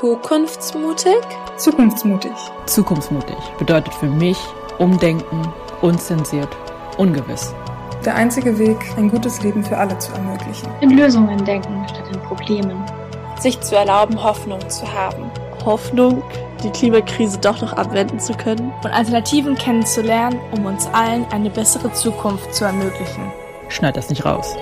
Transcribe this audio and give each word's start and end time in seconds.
Zukunftsmutig? 0.00 1.20
Zukunftsmutig. 1.58 2.32
Zukunftsmutig 2.64 3.36
bedeutet 3.58 3.92
für 3.92 4.06
mich 4.06 4.38
Umdenken, 4.78 5.46
unzensiert, 5.82 6.48
ungewiss. 6.96 7.52
Der 8.06 8.14
einzige 8.14 8.58
Weg, 8.58 8.78
ein 8.96 9.10
gutes 9.10 9.42
Leben 9.42 9.62
für 9.62 9.76
alle 9.76 9.98
zu 9.98 10.10
ermöglichen. 10.12 10.70
In 10.80 10.96
Lösungen 10.96 11.44
denken 11.44 11.84
statt 11.86 12.08
in 12.10 12.18
Problemen. 12.20 12.82
Sich 13.38 13.60
zu 13.60 13.76
erlauben, 13.76 14.24
Hoffnung 14.24 14.66
zu 14.70 14.90
haben. 14.90 15.30
Hoffnung, 15.66 16.22
die 16.64 16.70
Klimakrise 16.70 17.36
doch 17.36 17.60
noch 17.60 17.74
abwenden 17.74 18.20
zu 18.20 18.32
können. 18.32 18.72
Und 18.82 18.90
Alternativen 18.92 19.54
kennenzulernen, 19.54 20.40
um 20.52 20.64
uns 20.64 20.86
allen 20.94 21.26
eine 21.30 21.50
bessere 21.50 21.92
Zukunft 21.92 22.54
zu 22.54 22.64
ermöglichen. 22.64 23.30
Schneid 23.68 23.98
das 23.98 24.08
nicht 24.08 24.24
raus. 24.24 24.56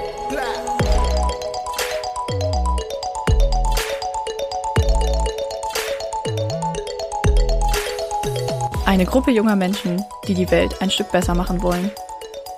Eine 8.99 9.07
Gruppe 9.07 9.31
junger 9.31 9.55
Menschen, 9.55 10.03
die 10.27 10.35
die 10.35 10.51
Welt 10.51 10.83
ein 10.83 10.91
Stück 10.91 11.13
besser 11.13 11.33
machen 11.33 11.63
wollen. 11.63 11.93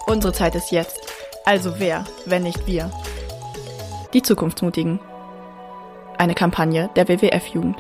Unsere 0.07 0.33
Zeit 0.33 0.55
ist 0.55 0.73
jetzt. 0.73 0.99
Also 1.45 1.79
wer, 1.79 2.07
wenn 2.25 2.45
nicht 2.45 2.67
wir? 2.67 2.91
Die 4.15 4.23
Zukunftsmutigen. 4.23 5.01
Eine 6.17 6.35
Kampagne 6.35 6.89
der 6.97 7.11
WWF-Jugend. 7.11 7.77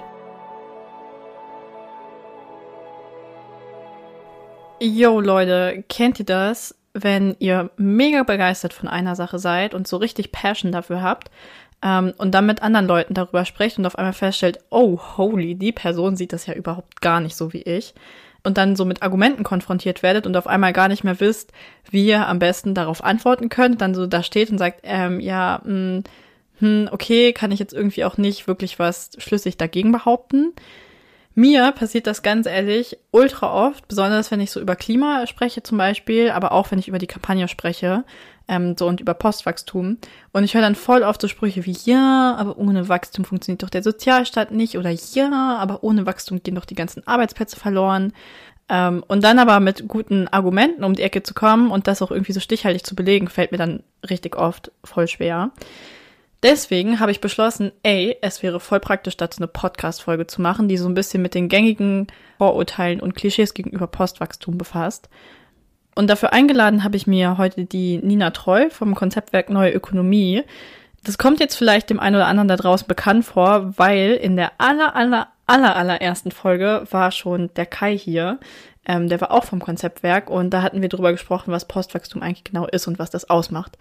Yo 4.78 5.20
Leute, 5.20 5.82
kennt 5.88 6.18
ihr 6.18 6.26
das, 6.26 6.74
wenn 6.92 7.36
ihr 7.38 7.70
mega 7.78 8.24
begeistert 8.24 8.74
von 8.74 8.90
einer 8.90 9.16
Sache 9.16 9.38
seid 9.38 9.72
und 9.72 9.88
so 9.88 9.96
richtig 9.96 10.32
Passion 10.32 10.70
dafür 10.70 11.00
habt 11.00 11.30
ähm, 11.80 12.12
und 12.18 12.32
dann 12.32 12.44
mit 12.44 12.60
anderen 12.60 12.86
Leuten 12.86 13.14
darüber 13.14 13.46
sprecht 13.46 13.78
und 13.78 13.86
auf 13.86 13.96
einmal 13.96 14.12
feststellt, 14.12 14.58
oh 14.68 15.00
holy, 15.16 15.54
die 15.54 15.72
Person 15.72 16.14
sieht 16.14 16.34
das 16.34 16.44
ja 16.44 16.52
überhaupt 16.52 17.00
gar 17.00 17.20
nicht 17.20 17.36
so 17.36 17.54
wie 17.54 17.62
ich 17.62 17.94
und 18.42 18.58
dann 18.58 18.76
so 18.76 18.84
mit 18.84 19.02
Argumenten 19.02 19.44
konfrontiert 19.44 20.02
werdet 20.02 20.26
und 20.26 20.36
auf 20.36 20.46
einmal 20.46 20.72
gar 20.72 20.88
nicht 20.88 21.04
mehr 21.04 21.20
wisst, 21.20 21.52
wie 21.90 22.06
ihr 22.06 22.26
am 22.26 22.38
besten 22.38 22.74
darauf 22.74 23.04
antworten 23.04 23.48
könnt, 23.48 23.80
dann 23.80 23.94
so 23.94 24.06
da 24.06 24.22
steht 24.22 24.50
und 24.50 24.58
sagt, 24.58 24.80
ähm, 24.82 25.20
ja, 25.20 25.60
mh, 25.64 25.70
hm, 25.70 26.04
hm, 26.60 26.88
okay, 26.92 27.32
kann 27.32 27.52
ich 27.52 27.58
jetzt 27.58 27.72
irgendwie 27.72 28.04
auch 28.04 28.18
nicht 28.18 28.46
wirklich 28.46 28.78
was 28.78 29.10
schlüssig 29.18 29.56
dagegen 29.56 29.92
behaupten. 29.92 30.52
Mir 31.34 31.72
passiert 31.72 32.06
das 32.06 32.22
ganz 32.22 32.46
ehrlich 32.46 32.98
ultra 33.12 33.68
oft, 33.68 33.88
besonders 33.88 34.30
wenn 34.30 34.40
ich 34.40 34.50
so 34.50 34.60
über 34.60 34.76
Klima 34.76 35.26
spreche 35.26 35.62
zum 35.62 35.78
Beispiel, 35.78 36.30
aber 36.30 36.52
auch 36.52 36.70
wenn 36.70 36.78
ich 36.78 36.88
über 36.88 36.98
die 36.98 37.06
Kampagne 37.06 37.48
spreche, 37.48 38.04
ähm, 38.50 38.74
so 38.76 38.86
und 38.86 39.00
über 39.00 39.14
Postwachstum. 39.14 39.98
Und 40.32 40.44
ich 40.44 40.54
höre 40.54 40.60
dann 40.60 40.74
voll 40.74 41.04
oft 41.04 41.22
so 41.22 41.28
Sprüche 41.28 41.64
wie, 41.64 41.76
ja, 41.84 42.34
aber 42.36 42.58
ohne 42.58 42.88
Wachstum 42.88 43.24
funktioniert 43.24 43.62
doch 43.62 43.70
der 43.70 43.84
Sozialstaat 43.84 44.50
nicht 44.50 44.76
oder 44.76 44.90
ja, 44.90 45.56
aber 45.58 45.84
ohne 45.84 46.04
Wachstum 46.04 46.42
gehen 46.42 46.56
doch 46.56 46.64
die 46.64 46.74
ganzen 46.74 47.06
Arbeitsplätze 47.06 47.56
verloren. 47.56 48.12
Ähm, 48.68 49.04
und 49.06 49.22
dann 49.22 49.38
aber 49.38 49.60
mit 49.60 49.86
guten 49.86 50.26
Argumenten 50.28 50.84
um 50.84 50.94
die 50.94 51.02
Ecke 51.02 51.22
zu 51.22 51.32
kommen 51.32 51.70
und 51.70 51.86
das 51.86 52.02
auch 52.02 52.10
irgendwie 52.10 52.32
so 52.32 52.40
stichhaltig 52.40 52.84
zu 52.84 52.96
belegen, 52.96 53.28
fällt 53.28 53.52
mir 53.52 53.58
dann 53.58 53.84
richtig 54.08 54.36
oft 54.36 54.72
voll 54.84 55.06
schwer. 55.06 55.52
Deswegen 56.42 56.98
habe 57.00 57.12
ich 57.12 57.20
beschlossen, 57.20 57.70
ey, 57.82 58.16
es 58.22 58.42
wäre 58.42 58.60
voll 58.60 58.80
praktisch, 58.80 59.16
dazu 59.16 59.38
eine 59.40 59.46
Podcast-Folge 59.46 60.26
zu 60.26 60.40
machen, 60.42 60.68
die 60.68 60.78
so 60.78 60.88
ein 60.88 60.94
bisschen 60.94 61.22
mit 61.22 61.34
den 61.34 61.48
gängigen 61.48 62.06
Vorurteilen 62.38 63.00
und 63.00 63.14
Klischees 63.14 63.54
gegenüber 63.54 63.86
Postwachstum 63.86 64.56
befasst. 64.56 65.08
Und 66.00 66.06
dafür 66.06 66.32
eingeladen 66.32 66.82
habe 66.82 66.96
ich 66.96 67.06
mir 67.06 67.36
heute 67.36 67.66
die 67.66 67.98
Nina 67.98 68.30
Treu 68.30 68.70
vom 68.70 68.94
Konzeptwerk 68.94 69.50
Neue 69.50 69.72
Ökonomie. 69.72 70.44
Das 71.04 71.18
kommt 71.18 71.40
jetzt 71.40 71.56
vielleicht 71.56 71.90
dem 71.90 72.00
einen 72.00 72.16
oder 72.16 72.26
anderen 72.26 72.48
da 72.48 72.56
draußen 72.56 72.86
bekannt 72.88 73.26
vor, 73.26 73.74
weil 73.76 74.12
in 74.12 74.34
der 74.34 74.52
aller, 74.56 74.96
aller, 74.96 75.28
aller, 75.44 75.76
allerersten 75.76 76.30
Folge 76.30 76.86
war 76.90 77.10
schon 77.10 77.52
der 77.52 77.66
Kai 77.66 77.98
hier. 77.98 78.40
Ähm, 78.86 79.10
der 79.10 79.20
war 79.20 79.30
auch 79.30 79.44
vom 79.44 79.60
Konzeptwerk 79.60 80.30
und 80.30 80.54
da 80.54 80.62
hatten 80.62 80.80
wir 80.80 80.88
drüber 80.88 81.12
gesprochen, 81.12 81.52
was 81.52 81.68
Postwachstum 81.68 82.22
eigentlich 82.22 82.44
genau 82.44 82.66
ist 82.66 82.88
und 82.88 82.98
was 82.98 83.10
das 83.10 83.28
ausmacht. 83.28 83.76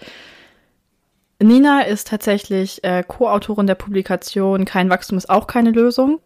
Nina 1.42 1.84
ist 1.84 2.10
tatsächlich 2.10 2.84
äh, 2.84 3.02
Co-Autorin 3.08 3.66
der 3.66 3.76
Publikation 3.76 4.66
Kein 4.66 4.90
Wachstum 4.90 5.18
ist 5.18 5.30
auch 5.30 5.48
keine 5.48 5.72
Lösung, 5.72 6.20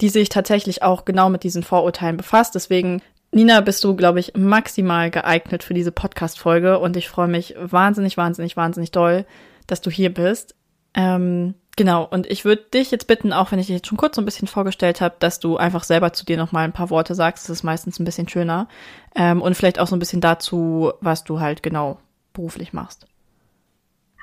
die 0.00 0.08
sich 0.08 0.30
tatsächlich 0.30 0.82
auch 0.82 1.04
genau 1.04 1.30
mit 1.30 1.44
diesen 1.44 1.62
Vorurteilen 1.62 2.16
befasst. 2.16 2.56
Deswegen 2.56 3.02
Nina, 3.30 3.60
bist 3.60 3.84
du, 3.84 3.94
glaube 3.94 4.20
ich, 4.20 4.32
maximal 4.36 5.10
geeignet 5.10 5.62
für 5.62 5.74
diese 5.74 5.92
Podcast-Folge 5.92 6.78
und 6.78 6.96
ich 6.96 7.08
freue 7.08 7.28
mich 7.28 7.54
wahnsinnig, 7.58 8.16
wahnsinnig, 8.16 8.56
wahnsinnig 8.56 8.90
doll, 8.90 9.26
dass 9.66 9.82
du 9.82 9.90
hier 9.90 10.12
bist. 10.12 10.54
Ähm, 10.94 11.54
genau, 11.76 12.04
und 12.04 12.26
ich 12.26 12.46
würde 12.46 12.62
dich 12.72 12.90
jetzt 12.90 13.06
bitten, 13.06 13.34
auch 13.34 13.52
wenn 13.52 13.58
ich 13.58 13.66
dich 13.66 13.76
jetzt 13.76 13.86
schon 13.86 13.98
kurz 13.98 14.16
so 14.16 14.22
ein 14.22 14.24
bisschen 14.24 14.48
vorgestellt 14.48 15.02
habe, 15.02 15.16
dass 15.18 15.40
du 15.40 15.58
einfach 15.58 15.84
selber 15.84 16.14
zu 16.14 16.24
dir 16.24 16.38
nochmal 16.38 16.64
ein 16.64 16.72
paar 16.72 16.88
Worte 16.88 17.14
sagst. 17.14 17.44
Das 17.44 17.58
ist 17.58 17.62
meistens 17.62 18.00
ein 18.00 18.04
bisschen 18.06 18.28
schöner. 18.28 18.66
Ähm, 19.14 19.42
und 19.42 19.54
vielleicht 19.54 19.78
auch 19.78 19.86
so 19.86 19.94
ein 19.94 20.00
bisschen 20.00 20.22
dazu, 20.22 20.92
was 21.02 21.24
du 21.24 21.38
halt 21.38 21.62
genau 21.62 21.98
beruflich 22.32 22.72
machst. 22.72 23.06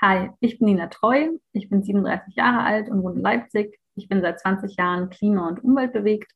Hi, 0.01 0.31
ich 0.39 0.57
bin 0.57 0.69
Nina 0.69 0.87
Treu. 0.87 1.27
Ich 1.53 1.69
bin 1.69 1.83
37 1.83 2.35
Jahre 2.35 2.63
alt 2.63 2.89
und 2.89 3.03
wohne 3.03 3.17
in 3.17 3.21
Leipzig. 3.21 3.79
Ich 3.95 4.09
bin 4.09 4.21
seit 4.21 4.39
20 4.39 4.75
Jahren 4.77 5.09
klima- 5.11 5.47
und 5.47 5.63
umweltbewegt 5.63 6.31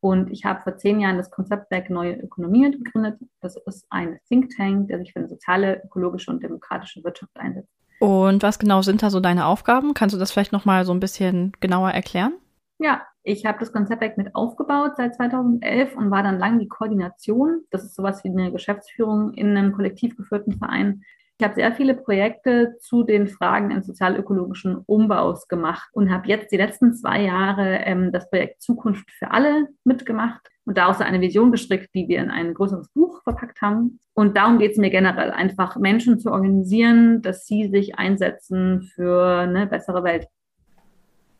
und 0.00 0.30
ich 0.30 0.44
habe 0.44 0.62
vor 0.62 0.76
zehn 0.76 1.00
Jahren 1.00 1.18
das 1.18 1.30
Konzeptwerk 1.30 1.90
Neue 1.90 2.14
Ökonomie 2.14 2.70
gegründet. 2.70 3.18
Das 3.40 3.56
ist 3.66 3.86
ein 3.90 4.18
Think 4.28 4.56
Tank, 4.56 4.88
der 4.88 4.98
sich 4.98 5.12
für 5.12 5.20
eine 5.20 5.28
soziale, 5.28 5.82
ökologische 5.84 6.30
und 6.30 6.42
demokratische 6.42 7.04
Wirtschaft 7.04 7.36
einsetzt. 7.36 7.68
Und 8.00 8.42
was 8.42 8.58
genau 8.58 8.80
sind 8.80 9.02
da 9.02 9.10
so 9.10 9.20
deine 9.20 9.44
Aufgaben? 9.44 9.92
Kannst 9.92 10.14
du 10.14 10.18
das 10.18 10.32
vielleicht 10.32 10.52
nochmal 10.52 10.86
so 10.86 10.92
ein 10.92 11.00
bisschen 11.00 11.52
genauer 11.60 11.90
erklären? 11.90 12.32
Ja, 12.78 13.02
ich 13.22 13.44
habe 13.44 13.58
das 13.58 13.72
Konzeptwerk 13.72 14.16
mit 14.16 14.34
aufgebaut 14.34 14.92
seit 14.96 15.14
2011 15.14 15.94
und 15.94 16.10
war 16.10 16.22
dann 16.22 16.38
lang 16.38 16.58
die 16.58 16.68
Koordination. 16.68 17.64
Das 17.70 17.84
ist 17.84 17.94
sowas 17.94 18.24
wie 18.24 18.30
eine 18.30 18.50
Geschäftsführung 18.50 19.34
in 19.34 19.54
einem 19.54 19.72
kollektiv 19.72 20.16
geführten 20.16 20.56
Verein 20.56 21.02
ich 21.40 21.44
habe 21.44 21.54
sehr 21.54 21.72
viele 21.72 21.94
Projekte 21.94 22.76
zu 22.80 23.02
den 23.02 23.26
Fragen 23.26 23.70
des 23.70 23.86
sozialökologischen 23.86 24.76
Umbaus 24.84 25.48
gemacht 25.48 25.88
und 25.94 26.12
habe 26.12 26.28
jetzt 26.28 26.52
die 26.52 26.58
letzten 26.58 26.92
zwei 26.92 27.22
Jahre 27.22 27.78
ähm, 27.86 28.12
das 28.12 28.28
Projekt 28.28 28.60
Zukunft 28.60 29.10
für 29.10 29.30
alle 29.30 29.68
mitgemacht 29.84 30.42
und 30.66 30.76
daraus 30.76 31.00
eine 31.00 31.22
Vision 31.22 31.50
gestrickt, 31.50 31.94
die 31.94 32.08
wir 32.08 32.18
in 32.18 32.30
ein 32.30 32.52
größeres 32.52 32.90
Buch 32.90 33.22
verpackt 33.22 33.62
haben. 33.62 34.00
Und 34.12 34.36
darum 34.36 34.58
geht 34.58 34.72
es 34.72 34.76
mir 34.76 34.90
generell, 34.90 35.30
einfach 35.30 35.76
Menschen 35.76 36.18
zu 36.18 36.30
organisieren, 36.30 37.22
dass 37.22 37.46
sie 37.46 37.70
sich 37.70 37.98
einsetzen 37.98 38.82
für 38.94 39.38
eine 39.38 39.66
bessere 39.66 40.04
Welt. 40.04 40.26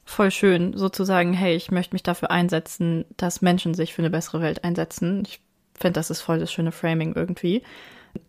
Voll 0.07 0.31
schön, 0.31 0.79
sozusagen, 0.79 1.35
hey, 1.35 1.55
ich 1.57 1.71
möchte 1.71 1.95
mich 1.95 2.03
dafür 2.03 2.31
einsetzen, 2.31 3.05
dass 3.19 3.43
Menschen 3.43 3.75
sich 3.75 3.93
für 3.93 4.01
eine 4.01 4.11
bessere 4.11 4.41
Welt 4.41 4.65
einsetzen. 4.65 5.25
Ich 5.27 5.43
finde, 5.75 5.93
das 5.93 6.09
ist 6.09 6.23
voll 6.23 6.39
das 6.39 6.51
schöne 6.51 6.73
Framing 6.73 7.13
irgendwie. 7.15 7.63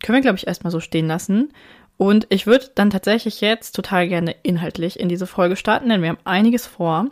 Können 0.04 0.18
wir, 0.18 0.22
glaube 0.22 0.38
ich, 0.38 0.48
erstmal 0.48 0.72
so 0.72 0.80
stehen 0.80 1.08
lassen. 1.08 1.54
Und 1.98 2.26
ich 2.30 2.48
würde 2.48 2.72
dann 2.74 2.90
tatsächlich 2.90 3.42
jetzt 3.42 3.76
total 3.76 4.08
gerne 4.08 4.36
inhaltlich 4.44 5.00
in 5.00 5.08
diese 5.08 5.28
Folge 5.28 5.56
starten, 5.56 5.90
denn 5.90 6.02
wir 6.02 6.10
haben 6.10 6.18
einiges 6.24 6.66
vor. 6.66 7.08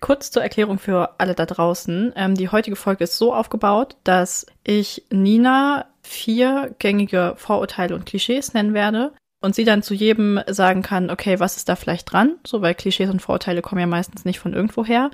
Kurz 0.00 0.30
zur 0.30 0.42
Erklärung 0.42 0.78
für 0.78 1.20
alle 1.20 1.34
da 1.34 1.46
draußen. 1.46 2.12
Ähm, 2.16 2.34
die 2.34 2.48
heutige 2.48 2.76
Folge 2.76 3.04
ist 3.04 3.16
so 3.16 3.34
aufgebaut, 3.34 3.96
dass 4.04 4.46
ich 4.64 5.04
Nina 5.10 5.86
vier 6.02 6.74
gängige 6.78 7.34
Vorurteile 7.36 7.94
und 7.94 8.06
Klischees 8.06 8.54
nennen 8.54 8.74
werde 8.74 9.12
und 9.40 9.54
sie 9.54 9.64
dann 9.64 9.82
zu 9.82 9.94
jedem 9.94 10.40
sagen 10.48 10.82
kann, 10.82 11.10
okay, 11.10 11.38
was 11.38 11.56
ist 11.56 11.68
da 11.68 11.76
vielleicht 11.76 12.12
dran? 12.12 12.36
So, 12.46 12.62
weil 12.62 12.74
Klischees 12.74 13.10
und 13.10 13.22
Vorurteile 13.22 13.62
kommen 13.62 13.80
ja 13.80 13.86
meistens 13.86 14.24
nicht 14.24 14.40
von 14.40 14.54
irgendwoher 14.54 15.10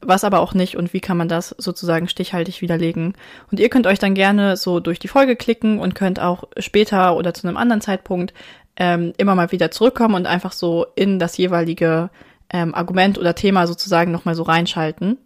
was 0.00 0.24
aber 0.24 0.40
auch 0.40 0.54
nicht 0.54 0.76
und 0.76 0.92
wie 0.92 1.00
kann 1.00 1.16
man 1.16 1.28
das 1.28 1.54
sozusagen 1.58 2.08
stichhaltig 2.08 2.60
widerlegen. 2.60 3.14
Und 3.50 3.60
ihr 3.60 3.68
könnt 3.68 3.86
euch 3.86 3.98
dann 3.98 4.14
gerne 4.14 4.56
so 4.56 4.80
durch 4.80 4.98
die 4.98 5.08
Folge 5.08 5.36
klicken 5.36 5.78
und 5.78 5.94
könnt 5.94 6.20
auch 6.20 6.44
später 6.58 7.16
oder 7.16 7.34
zu 7.34 7.46
einem 7.46 7.56
anderen 7.56 7.80
Zeitpunkt 7.80 8.34
ähm, 8.76 9.12
immer 9.16 9.34
mal 9.34 9.52
wieder 9.52 9.70
zurückkommen 9.70 10.14
und 10.14 10.26
einfach 10.26 10.52
so 10.52 10.86
in 10.94 11.18
das 11.18 11.36
jeweilige 11.36 12.10
ähm, 12.50 12.74
Argument 12.74 13.18
oder 13.18 13.34
Thema 13.34 13.66
sozusagen 13.66 14.12
nochmal 14.12 14.34
so 14.34 14.42
reinschalten. 14.42 15.18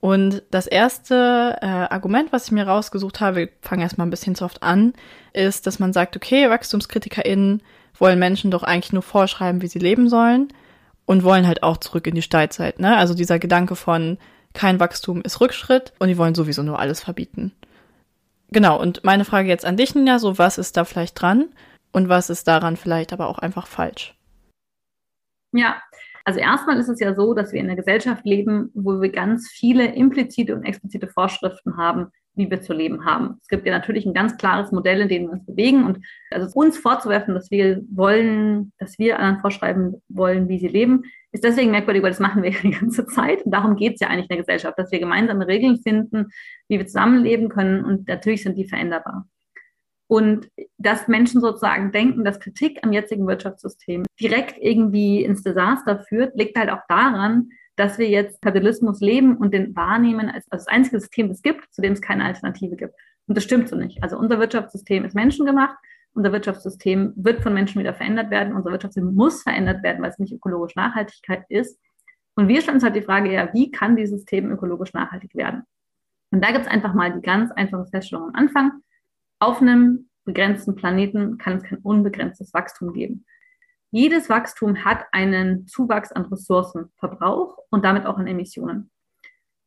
Und 0.00 0.42
das 0.50 0.66
erste 0.66 1.58
äh, 1.60 1.66
Argument, 1.66 2.32
was 2.32 2.46
ich 2.46 2.52
mir 2.52 2.66
rausgesucht 2.66 3.20
habe, 3.20 3.36
wir 3.36 3.78
erstmal 3.78 4.06
ein 4.06 4.10
bisschen 4.10 4.34
zu 4.34 4.44
oft 4.44 4.62
an, 4.62 4.94
ist, 5.32 5.66
dass 5.66 5.78
man 5.78 5.92
sagt, 5.92 6.16
okay, 6.16 6.50
WachstumskritikerInnen 6.50 7.62
wollen 7.94 8.18
Menschen 8.18 8.50
doch 8.50 8.64
eigentlich 8.64 8.92
nur 8.92 9.02
vorschreiben, 9.02 9.62
wie 9.62 9.68
sie 9.68 9.78
leben 9.78 10.08
sollen 10.08 10.52
und 11.12 11.24
wollen 11.24 11.46
halt 11.46 11.62
auch 11.62 11.76
zurück 11.76 12.06
in 12.06 12.14
die 12.14 12.22
Steinzeit. 12.22 12.80
Ne? 12.80 12.96
Also 12.96 13.12
dieser 13.12 13.38
Gedanke 13.38 13.76
von 13.76 14.16
kein 14.54 14.80
Wachstum 14.80 15.20
ist 15.20 15.42
Rückschritt 15.42 15.92
und 15.98 16.08
die 16.08 16.16
wollen 16.16 16.34
sowieso 16.34 16.62
nur 16.62 16.78
alles 16.78 17.00
verbieten. 17.00 17.52
Genau, 18.50 18.80
und 18.80 19.04
meine 19.04 19.26
Frage 19.26 19.48
jetzt 19.48 19.66
an 19.66 19.76
dich, 19.76 19.94
Nina, 19.94 20.18
so 20.18 20.38
was 20.38 20.56
ist 20.56 20.76
da 20.76 20.84
vielleicht 20.84 21.20
dran 21.20 21.50
und 21.92 22.08
was 22.08 22.30
ist 22.30 22.48
daran 22.48 22.76
vielleicht 22.76 23.12
aber 23.12 23.28
auch 23.28 23.38
einfach 23.38 23.66
falsch? 23.66 24.16
Ja, 25.52 25.82
also 26.24 26.40
erstmal 26.40 26.78
ist 26.78 26.88
es 26.88 26.98
ja 26.98 27.14
so, 27.14 27.34
dass 27.34 27.52
wir 27.52 27.60
in 27.60 27.66
einer 27.66 27.76
Gesellschaft 27.76 28.24
leben, 28.24 28.70
wo 28.72 29.02
wir 29.02 29.10
ganz 29.10 29.50
viele 29.50 29.94
implizite 29.94 30.54
und 30.54 30.64
explizite 30.64 31.08
Vorschriften 31.08 31.76
haben, 31.76 32.10
wie 32.34 32.50
wir 32.50 32.62
zu 32.62 32.72
leben 32.72 33.04
haben. 33.04 33.38
Es 33.42 33.48
gibt 33.48 33.66
ja 33.66 33.72
natürlich 33.72 34.06
ein 34.06 34.14
ganz 34.14 34.36
klares 34.36 34.72
Modell, 34.72 35.00
in 35.02 35.08
dem 35.08 35.22
wir 35.24 35.32
uns 35.32 35.44
bewegen 35.44 35.84
und 35.84 35.98
also 36.30 36.48
uns 36.58 36.78
vorzuwerfen, 36.78 37.34
dass 37.34 37.50
wir 37.50 37.82
wollen, 37.90 38.72
dass 38.78 38.98
wir 38.98 39.18
anderen 39.18 39.40
vorschreiben 39.40 40.02
wollen, 40.08 40.48
wie 40.48 40.58
sie 40.58 40.68
leben, 40.68 41.04
Ist 41.32 41.44
deswegen 41.44 41.70
merkwürdig, 41.70 42.02
weil 42.02 42.10
das 42.10 42.20
machen 42.20 42.42
wir 42.42 42.50
ja 42.50 42.58
die 42.62 42.70
ganze 42.70 43.06
Zeit. 43.06 43.42
Und 43.42 43.52
darum 43.52 43.76
geht 43.76 43.94
es 43.94 44.00
ja 44.00 44.08
eigentlich 44.08 44.30
in 44.30 44.36
der 44.36 44.44
Gesellschaft, 44.44 44.78
dass 44.78 44.92
wir 44.92 44.98
gemeinsame 44.98 45.46
Regeln 45.46 45.78
finden, 45.80 46.28
wie 46.68 46.78
wir 46.78 46.86
zusammenleben 46.86 47.48
können. 47.48 47.84
Und 47.84 48.08
natürlich 48.08 48.42
sind 48.42 48.56
die 48.56 48.66
veränderbar. 48.66 49.26
Und 50.06 50.50
dass 50.76 51.08
Menschen 51.08 51.40
sozusagen 51.40 51.90
denken, 51.90 52.24
dass 52.24 52.40
Kritik 52.40 52.80
am 52.82 52.92
jetzigen 52.92 53.26
Wirtschaftssystem 53.26 54.04
direkt 54.20 54.56
irgendwie 54.58 55.24
ins 55.24 55.42
Desaster 55.42 56.00
führt, 56.00 56.36
liegt 56.36 56.58
halt 56.58 56.70
auch 56.70 56.82
daran, 56.88 57.48
dass 57.76 57.98
wir 57.98 58.08
jetzt 58.08 58.42
Kapitalismus 58.42 59.00
leben 59.00 59.36
und 59.36 59.54
den 59.54 59.74
wahrnehmen 59.74 60.28
als, 60.28 60.50
als 60.50 60.64
das 60.64 60.68
einzige 60.68 61.00
System, 61.00 61.28
das 61.28 61.38
es 61.38 61.42
gibt, 61.42 61.72
zu 61.72 61.82
dem 61.82 61.92
es 61.92 62.00
keine 62.00 62.24
Alternative 62.24 62.76
gibt. 62.76 62.94
Und 63.26 63.36
das 63.36 63.44
stimmt 63.44 63.68
so 63.68 63.76
nicht. 63.76 64.02
Also 64.02 64.18
unser 64.18 64.38
Wirtschaftssystem 64.38 65.04
ist 65.04 65.14
menschengemacht. 65.14 65.76
Unser 66.14 66.32
Wirtschaftssystem 66.32 67.14
wird 67.16 67.40
von 67.40 67.54
Menschen 67.54 67.80
wieder 67.80 67.94
verändert 67.94 68.30
werden. 68.30 68.54
Unser 68.54 68.70
Wirtschaftssystem 68.70 69.14
muss 69.14 69.42
verändert 69.42 69.82
werden, 69.82 70.02
weil 70.02 70.10
es 70.10 70.18
nicht 70.18 70.32
ökologisch 70.32 70.74
Nachhaltigkeit 70.74 71.44
ist. 71.48 71.78
Und 72.34 72.48
wir 72.48 72.60
stellen 72.60 72.76
uns 72.76 72.84
halt 72.84 72.96
die 72.96 73.02
Frage, 73.02 73.32
ja, 73.32 73.52
wie 73.54 73.70
kann 73.70 73.96
dieses 73.96 74.20
System 74.20 74.50
ökologisch 74.50 74.92
nachhaltig 74.92 75.34
werden? 75.34 75.62
Und 76.30 76.42
da 76.42 76.50
gibt 76.50 76.66
es 76.66 76.70
einfach 76.70 76.94
mal 76.94 77.12
die 77.12 77.20
ganz 77.20 77.50
einfache 77.52 77.86
Feststellung 77.86 78.28
am 78.28 78.34
Anfang. 78.34 78.72
Auf 79.38 79.60
einem 79.60 80.08
begrenzten 80.24 80.74
Planeten 80.74 81.38
kann 81.38 81.58
es 81.58 81.62
kein 81.62 81.78
unbegrenztes 81.78 82.52
Wachstum 82.54 82.92
geben. 82.92 83.24
Jedes 83.92 84.30
Wachstum 84.30 84.86
hat 84.86 85.04
einen 85.12 85.66
Zuwachs 85.66 86.12
an 86.12 86.24
Ressourcenverbrauch 86.24 87.58
und 87.68 87.84
damit 87.84 88.06
auch 88.06 88.16
an 88.16 88.26
Emissionen. 88.26 88.90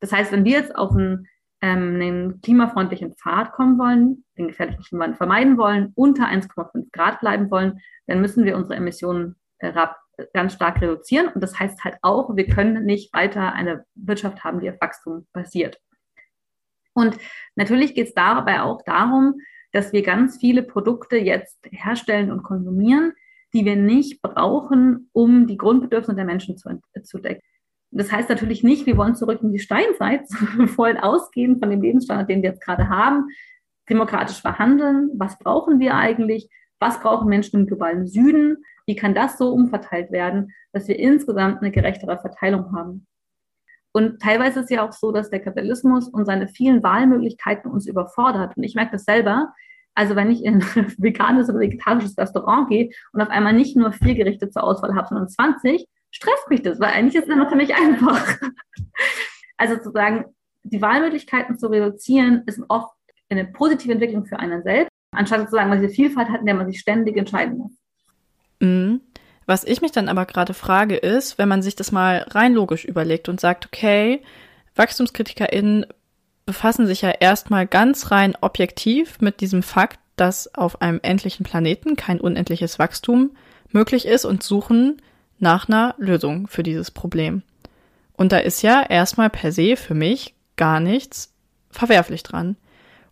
Das 0.00 0.10
heißt, 0.10 0.32
wenn 0.32 0.44
wir 0.44 0.58
jetzt 0.58 0.74
auf 0.74 0.90
einen, 0.90 1.28
ähm, 1.62 1.94
einen 1.94 2.40
klimafreundlichen 2.40 3.14
Pfad 3.14 3.52
kommen 3.52 3.78
wollen, 3.78 4.24
den 4.36 4.48
gefährlichen 4.48 4.82
Klimawandel 4.82 5.16
vermeiden 5.16 5.56
wollen, 5.56 5.92
unter 5.94 6.26
1,5 6.26 6.90
Grad 6.90 7.20
bleiben 7.20 7.52
wollen, 7.52 7.78
dann 8.08 8.20
müssen 8.20 8.44
wir 8.44 8.56
unsere 8.56 8.74
Emissionen 8.74 9.36
äh, 9.58 9.72
ganz 10.32 10.54
stark 10.54 10.80
reduzieren. 10.80 11.28
Und 11.28 11.40
das 11.40 11.60
heißt 11.60 11.84
halt 11.84 11.98
auch, 12.02 12.34
wir 12.34 12.48
können 12.48 12.84
nicht 12.84 13.14
weiter 13.14 13.52
eine 13.52 13.84
Wirtschaft 13.94 14.42
haben, 14.42 14.58
die 14.58 14.70
auf 14.70 14.80
Wachstum 14.80 15.28
basiert. 15.32 15.80
Und 16.94 17.16
natürlich 17.54 17.94
geht 17.94 18.08
es 18.08 18.14
dabei 18.14 18.62
auch 18.62 18.82
darum, 18.82 19.40
dass 19.70 19.92
wir 19.92 20.02
ganz 20.02 20.38
viele 20.38 20.64
Produkte 20.64 21.16
jetzt 21.16 21.58
herstellen 21.70 22.32
und 22.32 22.42
konsumieren, 22.42 23.12
die 23.56 23.64
wir 23.64 23.76
nicht 23.76 24.20
brauchen, 24.20 25.08
um 25.12 25.46
die 25.46 25.56
Grundbedürfnisse 25.56 26.14
der 26.14 26.26
Menschen 26.26 26.58
zu, 26.58 26.78
zu 27.02 27.18
decken. 27.18 27.40
Das 27.90 28.12
heißt 28.12 28.28
natürlich 28.28 28.62
nicht, 28.62 28.84
wir 28.84 28.98
wollen 28.98 29.14
zurück 29.14 29.40
in 29.42 29.52
die 29.52 29.58
Steinzeit, 29.58 30.20
wollen 30.76 30.98
ausgehen 30.98 31.58
von 31.58 31.70
dem 31.70 31.80
Lebensstandard, 31.80 32.28
den 32.28 32.42
wir 32.42 32.50
jetzt 32.50 32.62
gerade 32.62 32.90
haben, 32.90 33.28
demokratisch 33.88 34.42
verhandeln. 34.42 35.10
Was 35.14 35.38
brauchen 35.38 35.80
wir 35.80 35.94
eigentlich? 35.94 36.50
Was 36.80 37.00
brauchen 37.00 37.28
Menschen 37.28 37.60
im 37.60 37.66
globalen 37.66 38.06
Süden? 38.06 38.58
Wie 38.84 38.96
kann 38.96 39.14
das 39.14 39.38
so 39.38 39.50
umverteilt 39.50 40.12
werden, 40.12 40.52
dass 40.72 40.86
wir 40.88 40.98
insgesamt 40.98 41.62
eine 41.62 41.70
gerechtere 41.70 42.18
Verteilung 42.18 42.76
haben? 42.76 43.06
Und 43.92 44.20
teilweise 44.20 44.60
ist 44.60 44.64
es 44.66 44.70
ja 44.70 44.86
auch 44.86 44.92
so, 44.92 45.10
dass 45.10 45.30
der 45.30 45.40
Kapitalismus 45.40 46.06
und 46.06 46.26
seine 46.26 46.48
vielen 46.48 46.82
Wahlmöglichkeiten 46.82 47.70
uns 47.70 47.86
überfordert. 47.86 48.54
Und 48.54 48.62
ich 48.62 48.74
merke 48.74 48.92
das 48.92 49.04
selber. 49.04 49.54
Also 49.96 50.14
wenn 50.14 50.30
ich 50.30 50.44
in 50.44 50.62
ein 50.62 50.94
veganes 50.98 51.48
oder 51.48 51.58
vegetarisches 51.58 52.16
Restaurant 52.16 52.68
gehe 52.68 52.90
und 53.12 53.20
auf 53.20 53.30
einmal 53.30 53.54
nicht 53.54 53.76
nur 53.76 53.92
vier 53.92 54.14
Gerichte 54.14 54.50
zur 54.50 54.62
Auswahl 54.62 54.94
habe, 54.94 55.08
sondern 55.08 55.28
20, 55.28 55.86
stresst 56.10 56.48
mich 56.48 56.62
das, 56.62 56.78
weil 56.78 56.90
eigentlich 56.90 57.16
ist 57.16 57.28
es 57.28 57.34
immer 57.34 57.48
ziemlich 57.48 57.74
einfach. 57.74 58.38
Also 59.58 59.76
sozusagen 59.76 60.26
die 60.64 60.82
Wahlmöglichkeiten 60.82 61.58
zu 61.58 61.68
reduzieren, 61.68 62.42
ist 62.44 62.60
oft 62.68 62.92
eine 63.30 63.46
positive 63.46 63.90
Entwicklung 63.90 64.26
für 64.26 64.38
einen 64.38 64.62
selbst, 64.62 64.90
anstatt 65.12 65.40
sozusagen, 65.40 65.70
weil 65.70 65.80
diese 65.80 65.94
Vielfalt 65.94 66.28
hat, 66.28 66.40
in 66.40 66.46
der 66.46 66.54
man 66.54 66.70
sich 66.70 66.78
ständig 66.78 67.16
entscheiden 67.16 67.56
muss. 67.56 67.72
Mhm. 68.60 69.00
Was 69.46 69.64
ich 69.64 69.80
mich 69.80 69.92
dann 69.92 70.10
aber 70.10 70.26
gerade 70.26 70.52
frage, 70.52 70.96
ist, 70.96 71.38
wenn 71.38 71.48
man 71.48 71.62
sich 71.62 71.74
das 71.74 71.90
mal 71.90 72.26
rein 72.28 72.52
logisch 72.52 72.84
überlegt 72.84 73.30
und 73.30 73.40
sagt, 73.40 73.64
okay, 73.64 74.22
WachstumskritikerInnen 74.74 75.86
befassen 76.46 76.86
sich 76.86 77.02
ja 77.02 77.10
erstmal 77.10 77.66
ganz 77.66 78.10
rein 78.10 78.34
objektiv 78.40 79.20
mit 79.20 79.40
diesem 79.40 79.62
Fakt, 79.62 79.98
dass 80.14 80.54
auf 80.54 80.80
einem 80.80 81.00
endlichen 81.02 81.44
Planeten 81.44 81.96
kein 81.96 82.20
unendliches 82.20 82.78
Wachstum 82.78 83.32
möglich 83.70 84.06
ist 84.06 84.24
und 84.24 84.42
suchen 84.42 85.02
nach 85.38 85.68
einer 85.68 85.94
Lösung 85.98 86.46
für 86.46 86.62
dieses 86.62 86.90
Problem. 86.90 87.42
Und 88.14 88.32
da 88.32 88.38
ist 88.38 88.62
ja 88.62 88.82
erstmal 88.82 89.28
per 89.28 89.52
se 89.52 89.76
für 89.76 89.94
mich 89.94 90.34
gar 90.56 90.80
nichts 90.80 91.34
verwerflich 91.70 92.22
dran. 92.22 92.56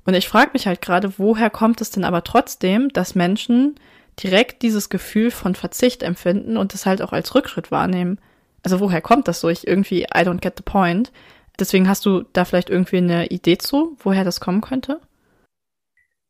Und 0.07 0.15
ich 0.15 0.29
frage 0.29 0.51
mich 0.55 0.67
halt 0.67 0.81
gerade, 0.81 1.19
woher 1.19 1.51
kommt 1.51 1.81
es 1.81 1.91
denn 1.91 2.05
aber 2.05 2.25
trotzdem, 2.25 2.89
dass 2.91 3.15
Menschen 3.15 3.75
direkt 4.23 4.63
dieses 4.63 4.89
Gefühl 4.89 5.31
von 5.31 5.55
Verzicht 5.55 6.03
empfinden 6.03 6.57
und 6.57 6.73
es 6.73 6.87
halt 6.87 7.03
auch 7.03 7.13
als 7.13 7.35
Rückschritt 7.35 7.71
wahrnehmen. 7.71 8.19
Also 8.63 8.81
woher 8.81 9.01
kommt 9.01 9.29
das 9.29 9.41
so? 9.41 9.49
Ich 9.49 9.67
irgendwie, 9.67 10.03
I 10.03 10.21
don't 10.21 10.41
get 10.41 10.55
the 10.57 10.63
point. 10.63 11.11
Deswegen 11.59 11.89
hast 11.89 12.05
du 12.05 12.25
da 12.33 12.45
vielleicht 12.45 12.71
irgendwie 12.71 12.97
eine 12.97 13.27
Idee 13.27 13.59
zu, 13.59 13.97
woher 14.01 14.25
das 14.25 14.41
kommen 14.41 14.61
könnte? 14.61 15.01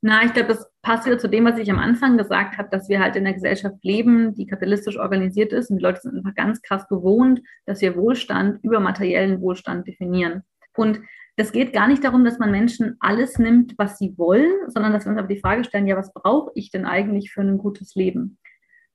Na, 0.03 0.23
ich 0.23 0.35
glaube, 0.35 0.49
das 0.49 0.71
passt 0.83 1.07
wieder 1.07 1.19
zu 1.19 1.31
dem, 1.31 1.47
was 1.47 1.59
ich 1.59 1.71
am 1.71 1.79
Anfang 1.79 2.19
gesagt 2.19 2.59
habe, 2.59 2.69
dass 2.71 2.91
wir 2.91 3.01
halt 3.01 3.17
in 3.17 3.27
einer 3.27 3.33
Gesellschaft 3.33 3.83
leben, 3.83 4.35
die 4.35 4.47
kapitalistisch 4.47 4.99
organisiert 4.99 5.55
ist 5.55 5.71
und 5.71 5.79
die 5.79 5.83
Leute 5.83 6.03
sind 6.03 6.19
einfach 6.19 6.35
ganz 6.35 6.61
krass 6.61 6.87
gewohnt, 6.89 7.41
dass 7.65 7.81
wir 7.81 7.97
Wohlstand 7.97 8.63
über 8.63 8.81
materiellen 8.81 9.41
Wohlstand 9.41 9.89
definieren. 9.89 10.43
Und 10.77 11.01
das 11.37 11.53
geht 11.53 11.73
gar 11.73 11.89
nicht 11.89 12.05
darum, 12.05 12.25
dass 12.25 12.39
man 12.39 12.51
Menschen 12.51 12.97
alles 13.01 13.39
nimmt, 13.39 13.75
was 13.79 13.97
sie 13.97 14.13
wollen, 14.19 14.53
sondern 14.69 14.93
dass 14.93 15.07
wir 15.07 15.11
uns 15.11 15.19
aber 15.19 15.29
die 15.29 15.41
Frage 15.41 15.65
stellen, 15.65 15.87
ja, 15.87 15.97
was 15.97 16.13
brauche 16.13 16.53
ich 16.55 16.71
denn 16.71 16.85
eigentlich 16.85 17.33
für 17.33 17.41
ein 17.41 17.57
gutes 17.57 17.95
Leben? 17.95 18.39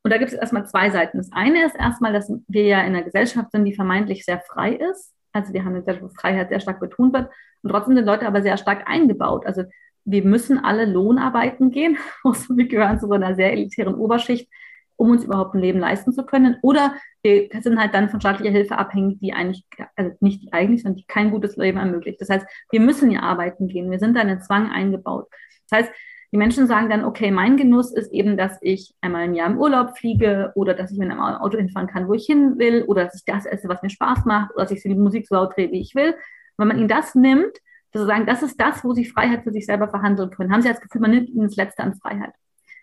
Und 0.04 0.12
da 0.12 0.18
gibt 0.18 0.32
es 0.32 0.38
erstmal 0.38 0.68
zwei 0.68 0.92
Seiten. 0.92 1.18
Das 1.18 1.32
eine 1.32 1.66
ist 1.66 1.76
erstmal, 1.76 2.14
dass 2.14 2.32
wir 2.48 2.64
ja 2.64 2.82
in 2.82 2.96
einer 2.96 3.04
Gesellschaft 3.04 3.52
sind, 3.52 3.66
die 3.66 3.74
vermeintlich 3.74 4.24
sehr 4.26 4.40
frei 4.40 4.74
ist. 4.74 5.14
Also 5.34 5.54
wir 5.54 5.64
haben 5.64 5.76
Gesellschaft, 5.76 6.04
wo 6.04 6.10
Freiheit 6.10 6.50
sehr 6.50 6.60
stark 6.60 6.80
betont 6.80 7.14
wird. 7.14 7.30
Und 7.62 7.70
trotzdem 7.70 7.96
sind 7.96 8.06
Leute 8.06 8.28
aber 8.28 8.42
sehr 8.42 8.58
stark 8.58 8.88
eingebaut. 8.88 9.46
Also 9.46 9.64
wir 10.06 10.24
müssen 10.24 10.58
alle 10.64 10.86
Lohnarbeiten 10.86 11.72
gehen. 11.72 11.98
wir 12.24 12.68
gehören 12.68 13.00
zu 13.00 13.12
einer 13.12 13.36
sehr 13.36 13.52
elitären 13.52 13.96
Oberschicht, 13.96 14.50
um 14.96 15.12
uns 15.12 15.24
überhaupt 15.24 15.56
ein 15.56 15.62
Leben 15.62 15.80
leisten 15.80 16.14
zu 16.14 16.26
können. 16.26 16.58
Oder 16.62 16.96
wir 17.22 17.50
sind 17.62 17.80
halt 17.80 17.94
dann 17.94 18.10
von 18.10 18.20
staatlicher 18.20 18.52
Hilfe 18.52 18.78
abhängig, 18.78 19.20
die 19.20 19.34
eigentlich, 19.34 19.66
also 19.96 20.12
nicht 20.20 20.44
die 20.44 20.54
eigentlich, 20.54 20.84
sondern 20.84 20.98
die 20.98 21.06
kein 21.06 21.32
gutes 21.32 21.58
Leben 21.58 21.78
ermöglicht. 21.78 22.20
Das 22.22 22.30
heißt, 22.30 22.46
wir 22.72 22.80
müssen 22.80 23.12
ja 23.12 23.22
arbeiten 23.22 23.68
gehen. 23.68 23.92
Wir 23.92 24.00
sind 24.00 24.16
da 24.16 24.22
in 24.22 24.30
den 24.30 24.42
Zwang 24.42 24.72
eingebaut. 24.72 25.28
Das 25.70 25.80
heißt, 25.80 25.92
die 26.32 26.38
Menschen 26.38 26.68
sagen 26.68 26.90
dann, 26.90 27.06
okay, 27.06 27.32
mein 27.32 27.58
Genuss 27.58 27.92
ist 27.92 28.12
eben, 28.14 28.38
dass 28.38 28.58
ich 28.62 28.94
einmal 29.02 29.26
im 29.26 29.34
Jahr 29.34 29.50
im 29.50 29.58
Urlaub 29.58 29.98
fliege 29.98 30.52
oder 30.56 30.76
dass 30.76 30.92
ich 30.92 31.00
mit 31.00 31.10
einem 31.10 31.20
Auto 31.20 31.58
hinfahren 31.58 31.88
kann, 31.88 32.08
wo 32.08 32.14
ich 32.14 32.26
hin 32.26 32.60
will 32.60 32.84
oder 32.84 33.06
dass 33.06 33.16
ich 33.16 33.26
das 33.26 33.46
esse, 33.46 33.68
was 33.68 33.82
mir 33.82 33.90
Spaß 33.90 34.26
macht 34.26 34.54
oder 34.54 34.64
dass 34.64 34.72
ich 34.72 34.84
die 34.84 34.94
Musik 34.94 35.28
so 35.28 35.36
laut 35.36 35.56
drehe, 35.56 35.72
wie 35.72 35.82
ich 35.82 35.96
will. 35.96 36.14
Wenn 36.58 36.68
man 36.68 36.78
ihnen 36.78 36.88
das 36.88 37.16
nimmt, 37.16 37.58
sozusagen, 37.92 38.28
das 38.28 38.44
ist 38.44 38.60
das, 38.60 38.84
wo 38.84 38.94
sie 38.94 39.06
Freiheit 39.06 39.44
für 39.44 39.52
sich 39.52 39.66
selber 39.66 39.90
verhandeln 39.90 40.30
können. 40.30 40.52
Haben 40.52 40.62
sie 40.62 40.70
das 40.70 40.82
Gefühl, 40.82 41.02
man 41.02 41.12
nimmt 41.12 41.30
ihnen 41.30 41.48
das 41.48 41.56
Letzte 41.56 41.82
an 41.82 41.96
Freiheit. 41.96 42.34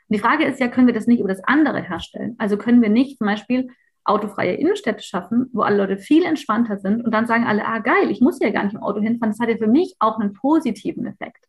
Und 0.08 0.16
die 0.16 0.18
Frage 0.18 0.44
ist 0.44 0.58
ja, 0.58 0.68
können 0.68 0.88
wir 0.88 0.94
das 0.94 1.06
nicht 1.06 1.20
über 1.20 1.28
das 1.28 1.44
andere 1.44 1.82
herstellen? 1.82 2.34
Also 2.38 2.56
können 2.56 2.82
wir 2.82 2.88
nicht 2.88 3.18
zum 3.18 3.28
Beispiel 3.28 3.68
autofreie 4.04 4.54
Innenstädte 4.54 5.02
schaffen, 5.02 5.50
wo 5.52 5.62
alle 5.62 5.76
Leute 5.76 5.98
viel 5.98 6.24
entspannter 6.24 6.78
sind 6.78 7.04
und 7.04 7.12
dann 7.12 7.26
sagen 7.26 7.44
alle, 7.44 7.66
ah 7.66 7.78
geil, 7.78 8.10
ich 8.10 8.20
muss 8.20 8.38
ja 8.40 8.50
gar 8.50 8.64
nicht 8.64 8.74
im 8.74 8.82
Auto 8.82 9.00
hinfahren. 9.00 9.32
Das 9.32 9.40
hat 9.40 9.48
ja 9.48 9.56
für 9.56 9.66
mich 9.66 9.94
auch 9.98 10.18
einen 10.18 10.32
positiven 10.32 11.06
Effekt. 11.06 11.44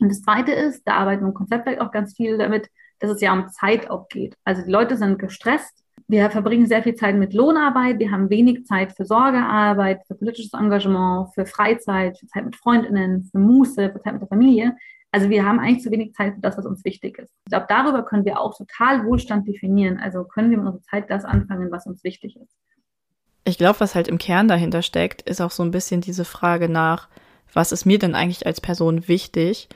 Und 0.00 0.08
das 0.08 0.22
Zweite 0.22 0.52
ist, 0.52 0.82
da 0.86 0.94
arbeiten 0.94 1.22
wir 1.22 1.28
im 1.28 1.34
Konzeptwerk 1.34 1.80
auch 1.80 1.92
ganz 1.92 2.16
viel 2.16 2.38
damit, 2.38 2.68
dass 2.98 3.10
es 3.10 3.20
ja 3.20 3.32
um 3.32 3.48
Zeit 3.50 3.90
auch 3.90 4.08
geht. 4.08 4.36
Also 4.44 4.62
die 4.62 4.70
Leute 4.70 4.96
sind 4.96 5.18
gestresst. 5.18 5.84
Wir 6.08 6.28
verbringen 6.30 6.66
sehr 6.66 6.82
viel 6.82 6.94
Zeit 6.96 7.14
mit 7.14 7.34
Lohnarbeit. 7.34 7.98
Wir 7.98 8.10
haben 8.10 8.30
wenig 8.30 8.66
Zeit 8.66 8.92
für 8.92 9.04
Sorgearbeit, 9.04 10.00
für 10.06 10.14
politisches 10.14 10.54
Engagement, 10.54 11.32
für 11.34 11.46
Freizeit, 11.46 12.18
für 12.18 12.26
Zeit 12.26 12.44
mit 12.44 12.56
Freundinnen, 12.56 13.28
für 13.30 13.38
Muße, 13.38 13.90
für 13.92 14.02
Zeit 14.02 14.14
mit 14.14 14.22
der 14.22 14.28
Familie. 14.28 14.76
Also 15.12 15.28
wir 15.28 15.44
haben 15.44 15.60
eigentlich 15.60 15.82
zu 15.82 15.90
wenig 15.90 16.14
Zeit 16.14 16.34
für 16.34 16.40
das, 16.40 16.56
was 16.56 16.66
uns 16.66 16.84
wichtig 16.84 17.18
ist. 17.18 17.32
Ich 17.44 17.50
glaube, 17.50 17.66
darüber 17.68 18.04
können 18.04 18.24
wir 18.24 18.40
auch 18.40 18.56
total 18.56 19.04
Wohlstand 19.04 19.46
definieren. 19.46 19.98
Also 19.98 20.24
können 20.24 20.50
wir 20.50 20.58
mit 20.58 20.66
unserer 20.66 20.82
Zeit 20.82 21.10
das 21.10 21.24
anfangen, 21.24 21.70
was 21.70 21.86
uns 21.86 22.02
wichtig 22.04 22.36
ist. 22.36 22.56
Ich 23.44 23.58
glaube, 23.58 23.80
was 23.80 23.94
halt 23.94 24.08
im 24.08 24.18
Kern 24.18 24.48
dahinter 24.48 24.82
steckt, 24.82 25.22
ist 25.22 25.40
auch 25.40 25.50
so 25.50 25.62
ein 25.62 25.70
bisschen 25.70 26.00
diese 26.00 26.24
Frage 26.24 26.68
nach, 26.68 27.08
was 27.52 27.72
ist 27.72 27.84
mir 27.84 27.98
denn 27.98 28.14
eigentlich 28.14 28.46
als 28.46 28.60
Person 28.60 29.08
wichtig 29.08 29.68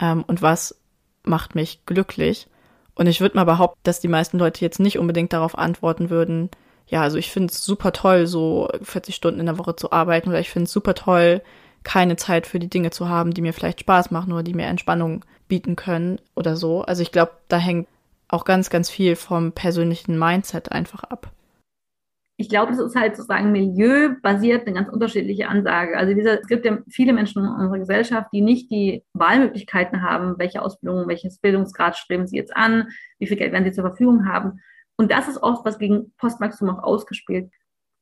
ähm, 0.00 0.24
und 0.26 0.42
was 0.42 0.80
macht 1.24 1.54
mich 1.54 1.84
glücklich? 1.86 2.48
Und 2.94 3.06
ich 3.06 3.20
würde 3.20 3.36
mal 3.36 3.44
behaupten, 3.44 3.80
dass 3.84 4.00
die 4.00 4.08
meisten 4.08 4.38
Leute 4.38 4.60
jetzt 4.60 4.80
nicht 4.80 4.98
unbedingt 4.98 5.32
darauf 5.32 5.56
antworten 5.56 6.10
würden, 6.10 6.50
ja, 6.92 7.00
also 7.00 7.16
ich 7.16 7.30
finde 7.30 7.50
es 7.50 7.64
super 7.64 7.92
toll, 7.92 8.26
so 8.26 8.68
40 8.82 9.14
Stunden 9.14 9.40
in 9.40 9.46
der 9.46 9.58
Woche 9.58 9.76
zu 9.76 9.92
arbeiten 9.92 10.28
oder 10.28 10.40
ich 10.40 10.50
finde 10.50 10.64
es 10.64 10.72
super 10.72 10.94
toll, 10.94 11.40
keine 11.84 12.16
Zeit 12.16 12.46
für 12.46 12.58
die 12.58 12.68
Dinge 12.68 12.90
zu 12.90 13.08
haben, 13.08 13.32
die 13.32 13.40
mir 13.40 13.54
vielleicht 13.54 13.80
Spaß 13.80 14.10
machen 14.10 14.32
oder 14.32 14.42
die 14.42 14.52
mir 14.52 14.66
Entspannung 14.66 15.24
bieten 15.48 15.74
können 15.74 16.20
oder 16.34 16.54
so. 16.54 16.82
Also 16.82 17.02
ich 17.02 17.10
glaube, 17.10 17.32
da 17.48 17.56
hängt 17.56 17.88
auch 18.28 18.44
ganz, 18.44 18.68
ganz 18.68 18.90
viel 18.90 19.16
vom 19.16 19.52
persönlichen 19.52 20.18
Mindset 20.18 20.70
einfach 20.70 21.04
ab. 21.04 21.30
Ich 22.36 22.48
glaube, 22.48 22.72
es 22.72 22.78
ist 22.78 22.96
halt 22.96 23.14
sozusagen 23.16 23.52
milieubasiert 23.52 24.66
eine 24.66 24.74
ganz 24.74 24.88
unterschiedliche 24.88 25.48
Ansage. 25.48 25.96
Also 25.96 26.14
dieser, 26.14 26.40
es 26.40 26.46
gibt 26.48 26.64
ja 26.64 26.78
viele 26.88 27.12
Menschen 27.12 27.44
in 27.44 27.50
unserer 27.50 27.78
Gesellschaft, 27.78 28.28
die 28.32 28.40
nicht 28.40 28.70
die 28.70 29.04
Wahlmöglichkeiten 29.12 30.02
haben, 30.02 30.38
welche 30.38 30.62
Ausbildung, 30.62 31.06
welches 31.08 31.38
Bildungsgrad 31.38 31.96
streben 31.96 32.26
sie 32.26 32.36
jetzt 32.36 32.56
an, 32.56 32.88
wie 33.18 33.26
viel 33.26 33.36
Geld 33.36 33.52
werden 33.52 33.64
sie 33.64 33.72
zur 33.72 33.84
Verfügung 33.84 34.26
haben. 34.26 34.60
Und 34.96 35.10
das 35.12 35.28
ist 35.28 35.42
oft, 35.42 35.64
was 35.64 35.78
gegen 35.78 36.12
Postwachstum 36.16 36.70
auch 36.70 36.82
ausgespielt 36.82 37.50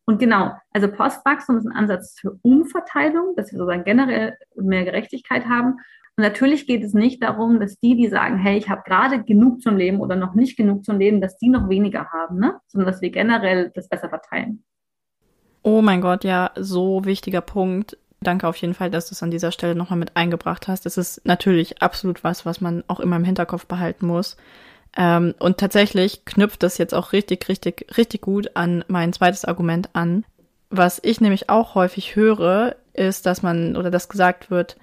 Und 0.07 0.19
genau, 0.19 0.53
also 0.73 0.89
Postwachstum 0.91 1.59
ist 1.59 1.67
ein 1.67 1.77
Ansatz 1.77 2.19
für 2.19 2.39
Umverteilung, 2.43 3.35
dass 3.37 3.53
wir 3.53 3.59
sozusagen 3.59 3.85
generell 3.85 4.37
mehr 4.55 4.85
Gerechtigkeit 4.85 5.47
haben. 5.47 5.79
Und 6.21 6.25
natürlich 6.25 6.67
geht 6.67 6.85
es 6.85 6.93
nicht 6.93 7.23
darum, 7.23 7.61
dass 7.61 7.79
die, 7.81 7.97
die 7.97 8.09
sagen, 8.09 8.37
hey, 8.37 8.59
ich 8.59 8.69
habe 8.69 8.83
gerade 8.85 9.25
genug 9.25 9.63
zum 9.63 9.79
Leben 9.79 10.01
oder 10.01 10.17
noch 10.17 10.35
nicht 10.35 10.55
genug 10.55 10.85
zum 10.85 10.99
Leben, 10.99 11.23
dass 11.23 11.39
die 11.39 11.49
noch 11.49 11.71
weniger 11.71 12.11
haben, 12.13 12.39
ne? 12.39 12.61
sondern 12.67 12.93
dass 12.93 13.01
wir 13.01 13.09
generell 13.09 13.73
das 13.75 13.89
besser 13.89 14.11
verteilen. 14.11 14.63
Oh 15.63 15.81
mein 15.81 16.03
Gott, 16.03 16.25
ja, 16.25 16.51
so 16.57 17.07
wichtiger 17.07 17.41
Punkt. 17.41 17.97
Danke 18.21 18.49
auf 18.49 18.57
jeden 18.57 18.75
Fall, 18.75 18.91
dass 18.91 19.09
du 19.09 19.15
es 19.15 19.23
an 19.23 19.31
dieser 19.31 19.51
Stelle 19.51 19.75
nochmal 19.75 19.99
mit 19.99 20.15
eingebracht 20.15 20.69
hast. 20.69 20.85
Das 20.85 20.99
ist 20.99 21.25
natürlich 21.25 21.81
absolut 21.81 22.23
was, 22.23 22.45
was 22.45 22.61
man 22.61 22.85
auch 22.87 23.01
immer 23.01 23.17
im 23.17 23.25
Hinterkopf 23.25 23.65
behalten 23.65 24.07
muss. 24.07 24.37
Ähm, 24.99 25.35
und 25.39 25.57
tatsächlich 25.57 26.27
knüpft 26.27 26.63
das 26.63 26.77
jetzt 26.77 26.93
auch 26.93 27.15
richtig, 27.15 27.49
richtig, 27.49 27.97
richtig 27.97 28.21
gut 28.21 28.51
an 28.57 28.85
mein 28.89 29.15
zweites 29.15 29.47
Argument 29.47 29.89
an. 29.95 30.27
Was 30.69 31.01
ich 31.03 31.23
nämlich 31.23 31.49
auch 31.49 31.75
häufig 31.75 32.15
höre, 32.15 32.77
ist, 32.93 33.25
dass 33.25 33.43
man 33.43 33.75
oder 33.75 33.91
dass 33.91 34.11
gesagt 34.11 34.51
wird, 34.51 34.77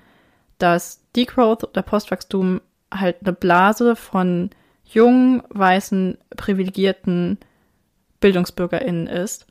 dass 0.57 1.01
Degrowth 1.17 1.63
oder 1.63 1.81
Postwachstum 1.81 2.61
halt 2.93 3.17
eine 3.21 3.33
Blase 3.33 3.95
von 3.95 4.49
jungen, 4.85 5.43
weißen, 5.49 6.17
privilegierten 6.37 7.37
BildungsbürgerInnen 8.19 9.07
ist. 9.07 9.47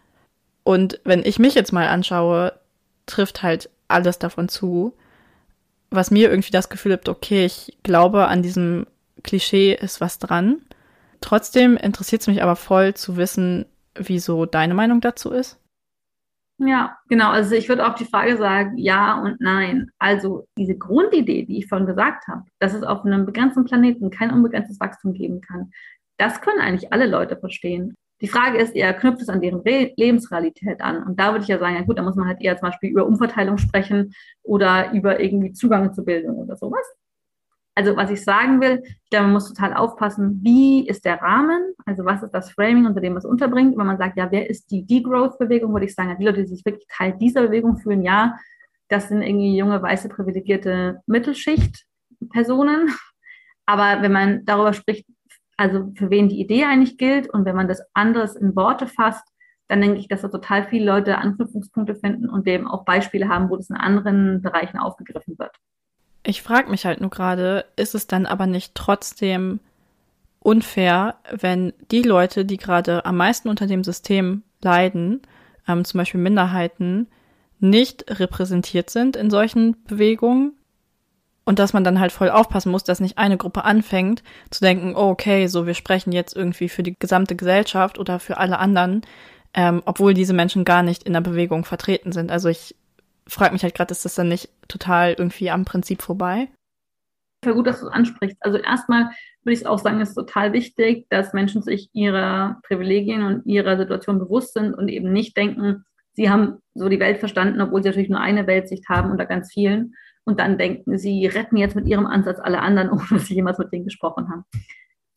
Und 0.64 1.00
wenn 1.04 1.25
ich 1.25 1.38
mich 1.38 1.54
jetzt 1.54 1.73
mal 1.73 1.88
anschaue, 1.88 2.58
trifft 3.04 3.42
halt 3.42 3.68
alles 3.88 4.18
davon 4.18 4.49
zu, 4.49 4.94
was 5.90 6.11
mir 6.11 6.30
irgendwie 6.30 6.50
das 6.50 6.68
Gefühl 6.68 6.92
gibt, 6.92 7.08
okay, 7.08 7.44
ich 7.44 7.76
glaube, 7.82 8.26
an 8.26 8.42
diesem 8.42 8.87
Klischee 9.23 9.75
ist 9.75 10.00
was 10.00 10.18
dran. 10.18 10.56
Trotzdem 11.20 11.76
interessiert 11.76 12.23
es 12.23 12.26
mich 12.26 12.42
aber 12.42 12.56
voll 12.56 12.94
zu 12.94 13.16
wissen, 13.16 13.66
wieso 13.94 14.46
deine 14.46 14.75
Meinung 14.75 15.00
dazu 15.00 15.30
ist. 15.30 15.58
Ja, 16.58 16.96
genau. 17.08 17.30
Also 17.30 17.54
ich 17.54 17.68
würde 17.68 17.86
auch 17.86 17.94
die 17.94 18.06
Frage 18.06 18.36
sagen, 18.38 18.78
ja 18.78 19.20
und 19.20 19.40
nein. 19.40 19.90
Also 19.98 20.46
diese 20.56 20.76
Grundidee, 20.76 21.44
die 21.44 21.58
ich 21.58 21.66
vorhin 21.66 21.86
gesagt 21.86 22.26
habe, 22.28 22.44
dass 22.60 22.72
es 22.72 22.82
auf 22.82 23.04
einem 23.04 23.26
begrenzten 23.26 23.64
Planeten 23.64 24.10
kein 24.10 24.30
unbegrenztes 24.30 24.80
Wachstum 24.80 25.12
geben 25.12 25.42
kann, 25.42 25.70
das 26.16 26.40
können 26.40 26.60
eigentlich 26.60 26.92
alle 26.92 27.06
Leute 27.06 27.36
verstehen. 27.36 27.94
Die 28.22 28.28
Frage 28.28 28.58
ist 28.58 28.75
eher, 28.75 28.94
knüpft 28.94 29.20
es 29.20 29.28
an 29.28 29.42
deren 29.42 29.60
Re 29.60 29.92
Lebensrealität 29.96 30.80
an? 30.80 31.02
Und 31.02 31.20
da 31.20 31.32
würde 31.32 31.42
ich 31.42 31.48
ja 31.48 31.58
sagen, 31.58 31.76
ja 31.76 31.82
gut, 31.82 31.98
da 31.98 32.02
muss 32.02 32.16
man 32.16 32.26
halt 32.26 32.40
eher 32.40 32.56
zum 32.56 32.70
Beispiel 32.70 32.90
über 32.90 33.06
Umverteilung 33.06 33.58
sprechen 33.58 34.14
oder 34.42 34.92
über 34.92 35.20
irgendwie 35.20 35.52
Zugang 35.52 35.92
zur 35.92 36.06
Bildung 36.06 36.36
oder 36.36 36.56
sowas. 36.56 36.86
Also 37.76 37.95
was 37.95 38.11
ich 38.11 38.25
sagen 38.25 38.62
will, 38.62 38.83
ich 38.85 39.11
glaube, 39.11 39.25
man 39.25 39.35
muss 39.35 39.52
total 39.52 39.75
aufpassen, 39.75 40.40
wie 40.42 40.88
ist 40.88 41.04
der 41.04 41.21
Rahmen, 41.21 41.75
also 41.85 42.06
was 42.06 42.23
ist 42.23 42.30
das 42.30 42.50
Framing, 42.50 42.87
unter 42.87 43.02
dem 43.02 43.12
man 43.12 43.18
es 43.18 43.26
unterbringt. 43.26 43.76
Wenn 43.76 43.87
man 43.87 43.99
sagt, 43.99 44.16
ja, 44.16 44.33
wer 44.33 44.49
ist 44.49 44.71
die 44.71 44.87
Degrowth-Bewegung, 44.87 45.75
würde 45.75 45.85
ich 45.85 45.95
sagen, 45.95 46.09
ja, 46.09 46.14
die 46.14 46.25
Leute, 46.25 46.42
die 46.42 46.49
sich 46.49 46.64
wirklich 46.64 46.87
Teil 46.88 47.14
dieser 47.21 47.42
Bewegung 47.42 47.76
fühlen, 47.76 48.02
ja, 48.02 48.38
das 48.88 49.09
sind 49.09 49.21
irgendwie 49.21 49.59
junge, 49.59 49.83
weiße, 49.83 50.09
privilegierte 50.09 51.02
Mittelschicht-Personen. 51.06 52.95
Aber 53.66 54.00
wenn 54.00 54.12
man 54.12 54.45
darüber 54.47 54.73
spricht, 54.73 55.06
also 55.59 55.92
für 55.97 56.09
wen 56.09 56.30
die 56.30 56.40
Idee 56.40 56.64
eigentlich 56.64 56.97
gilt 56.97 57.28
und 57.28 57.45
wenn 57.45 57.56
man 57.56 57.68
das 57.68 57.83
anderes 57.92 58.37
in 58.37 58.56
Worte 58.56 58.87
fasst, 58.87 59.25
dann 59.68 59.83
denke 59.83 59.99
ich, 59.99 60.09
dass 60.09 60.23
da 60.23 60.28
total 60.28 60.66
viele 60.68 60.87
Leute 60.87 61.18
Anknüpfungspunkte 61.18 61.97
finden 61.97 62.30
und 62.30 62.47
dem 62.47 62.66
auch 62.66 62.87
Beispiele 62.87 63.28
haben, 63.28 63.50
wo 63.50 63.56
das 63.56 63.68
in 63.68 63.76
anderen 63.76 64.40
Bereichen 64.40 64.78
aufgegriffen 64.78 65.38
wird. 65.38 65.54
Ich 66.28 66.42
frage 66.42 66.71
mich 66.71 66.85
halt 66.85 67.00
nur 67.00 67.11
gerade, 67.11 67.66
ist 67.76 67.95
es 67.95 68.09
dann 68.09 68.26
aber 68.26 68.49
nicht 68.49 68.75
trotzdem 68.75 69.61
unfair, 70.40 71.18
wenn 71.30 71.73
die 71.92 72.02
Leute, 72.02 72.45
die 72.45 72.56
gerade 72.56 73.04
am 73.06 73.16
meisten 73.16 73.49
unter 73.49 73.68
dem 73.68 73.85
System 73.85 74.42
leiden, 74.61 75.23
ähm, 75.68 75.85
zum 75.85 75.99
Beispiel 75.99 76.21
Minderheiten, 76.21 77.06
nicht 77.61 78.18
repräsentiert 78.18 78.90
sind 78.90 79.14
in 79.14 79.30
solchen 79.30 79.85
Bewegungen 79.85 80.54
und 81.45 81.61
dass 81.61 81.73
man 81.73 81.85
dann 81.85 82.00
halt 82.00 82.11
voll 82.11 82.30
aufpassen 82.30 82.73
muss, 82.73 82.83
dass 82.83 82.99
nicht 82.99 83.18
eine 83.18 83.37
Gruppe 83.37 83.64
anfängt 83.64 84.25
zu 84.50 84.61
denken, 84.62 84.97
oh, 84.97 85.11
okay, 85.11 85.47
so 85.47 85.64
wir 85.64 85.75
sprechen 85.75 86.11
jetzt 86.11 86.35
irgendwie 86.35 86.68
für 86.68 86.83
die 86.83 86.97
gesamte 86.99 87.37
Gesellschaft 87.37 88.00
oder 88.00 88.18
für 88.18 88.38
alle 88.38 88.59
anderen, 88.59 89.02
ähm, 89.54 89.80
obwohl 89.87 90.12
diese 90.12 90.35
Menschen 90.35 90.64
gar 90.64 90.83
nicht 90.83 91.04
in 91.04 91.12
der 91.12 91.21
Bewegung 91.21 91.64
vertreten 91.64 92.11
sind. 92.11 92.33
Also 92.33 92.49
ich 92.49 92.75
frage 93.28 93.52
mich 93.52 93.62
halt 93.62 93.75
gerade, 93.75 93.92
ist 93.92 94.04
das 94.04 94.14
dann 94.14 94.28
nicht 94.28 94.49
total 94.68 95.14
irgendwie 95.18 95.50
am 95.50 95.64
Prinzip 95.64 96.02
vorbei? 96.02 96.49
Voll 97.45 97.54
gut, 97.54 97.66
dass 97.66 97.80
du 97.80 97.87
es 97.87 97.92
ansprichst. 97.92 98.38
Also 98.40 98.59
erstmal 98.59 99.11
würde 99.45 99.54
ich 99.54 99.66
auch 99.66 99.78
sagen, 99.78 100.00
es 100.00 100.11
ist 100.11 100.14
total 100.14 100.52
wichtig, 100.52 101.06
dass 101.11 101.33
Menschen 101.33 101.62
sich 101.62 101.90
ihrer 101.92 102.61
Privilegien 102.66 103.23
und 103.23 103.47
ihrer 103.47 103.76
Situation 103.76 104.18
bewusst 104.18 104.54
sind 104.54 104.75
und 104.75 104.88
eben 104.88 105.12
nicht 105.12 105.37
denken, 105.37 105.85
sie 106.14 106.30
haben 106.30 106.59
so 106.75 106.88
die 106.88 106.99
Welt 106.99 107.18
verstanden, 107.18 107.61
obwohl 107.61 107.83
sie 107.83 107.90
natürlich 107.90 108.09
nur 108.09 108.21
eine 108.21 108.47
Weltsicht 108.47 108.88
haben 108.88 109.11
unter 109.11 109.26
ganz 109.26 109.52
vielen. 109.52 109.95
Und 110.25 110.40
dann 110.40 110.59
denken, 110.59 110.99
sie 110.99 111.26
retten 111.26 111.56
jetzt 111.56 111.76
mit 111.76 111.87
ihrem 111.87 112.06
Ansatz 112.06 112.40
alle 112.40 112.61
anderen, 112.61 112.90
ohne 112.90 113.06
dass 113.11 113.26
sie 113.26 113.35
jemals 113.35 113.59
mit 113.59 113.73
denen 113.73 113.85
gesprochen 113.85 114.28
haben. 114.28 114.45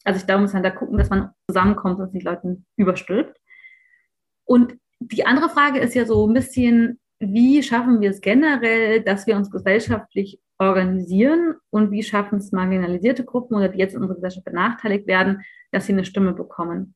Also 0.04 0.20
ich 0.20 0.26
glaube, 0.26 0.40
man 0.40 0.44
muss 0.44 0.54
halt 0.54 0.66
da 0.66 0.72
gucken, 0.72 0.98
dass 0.98 1.10
man 1.10 1.32
zusammenkommt 1.48 2.00
und 2.00 2.12
sich 2.12 2.24
Leuten 2.24 2.66
überstülpt. 2.76 3.38
Und 4.46 4.76
die 5.00 5.26
andere 5.26 5.50
Frage 5.50 5.80
ist 5.80 5.96
ja 5.96 6.06
so 6.06 6.28
ein 6.28 6.34
bisschen, 6.34 6.99
wie 7.20 7.62
schaffen 7.64 8.02
wir 8.02 8.10
es 8.10 8.22
generell, 8.22 9.02
dass 9.02 9.28
wir 9.28 9.36
uns 9.36 9.52
gesellschaftlich 9.52 10.40
organisieren 10.58 11.56
und 11.70 11.92
wie 11.92 12.04
schaffen 12.04 12.40
es 12.40 12.52
marginalisierte 12.52 13.24
Gruppen 13.24 13.56
oder 13.56 13.70
die 13.70 13.80
jetzt 13.80 13.94
in 13.94 14.02
unserer 14.02 14.16
Gesellschaft 14.16 14.46
benachteiligt 14.46 15.08
werden, 15.08 15.42
dass 15.72 15.86
sie 15.86 15.94
eine 15.94 16.06
Stimme 16.06 16.34
bekommen. 16.34 16.96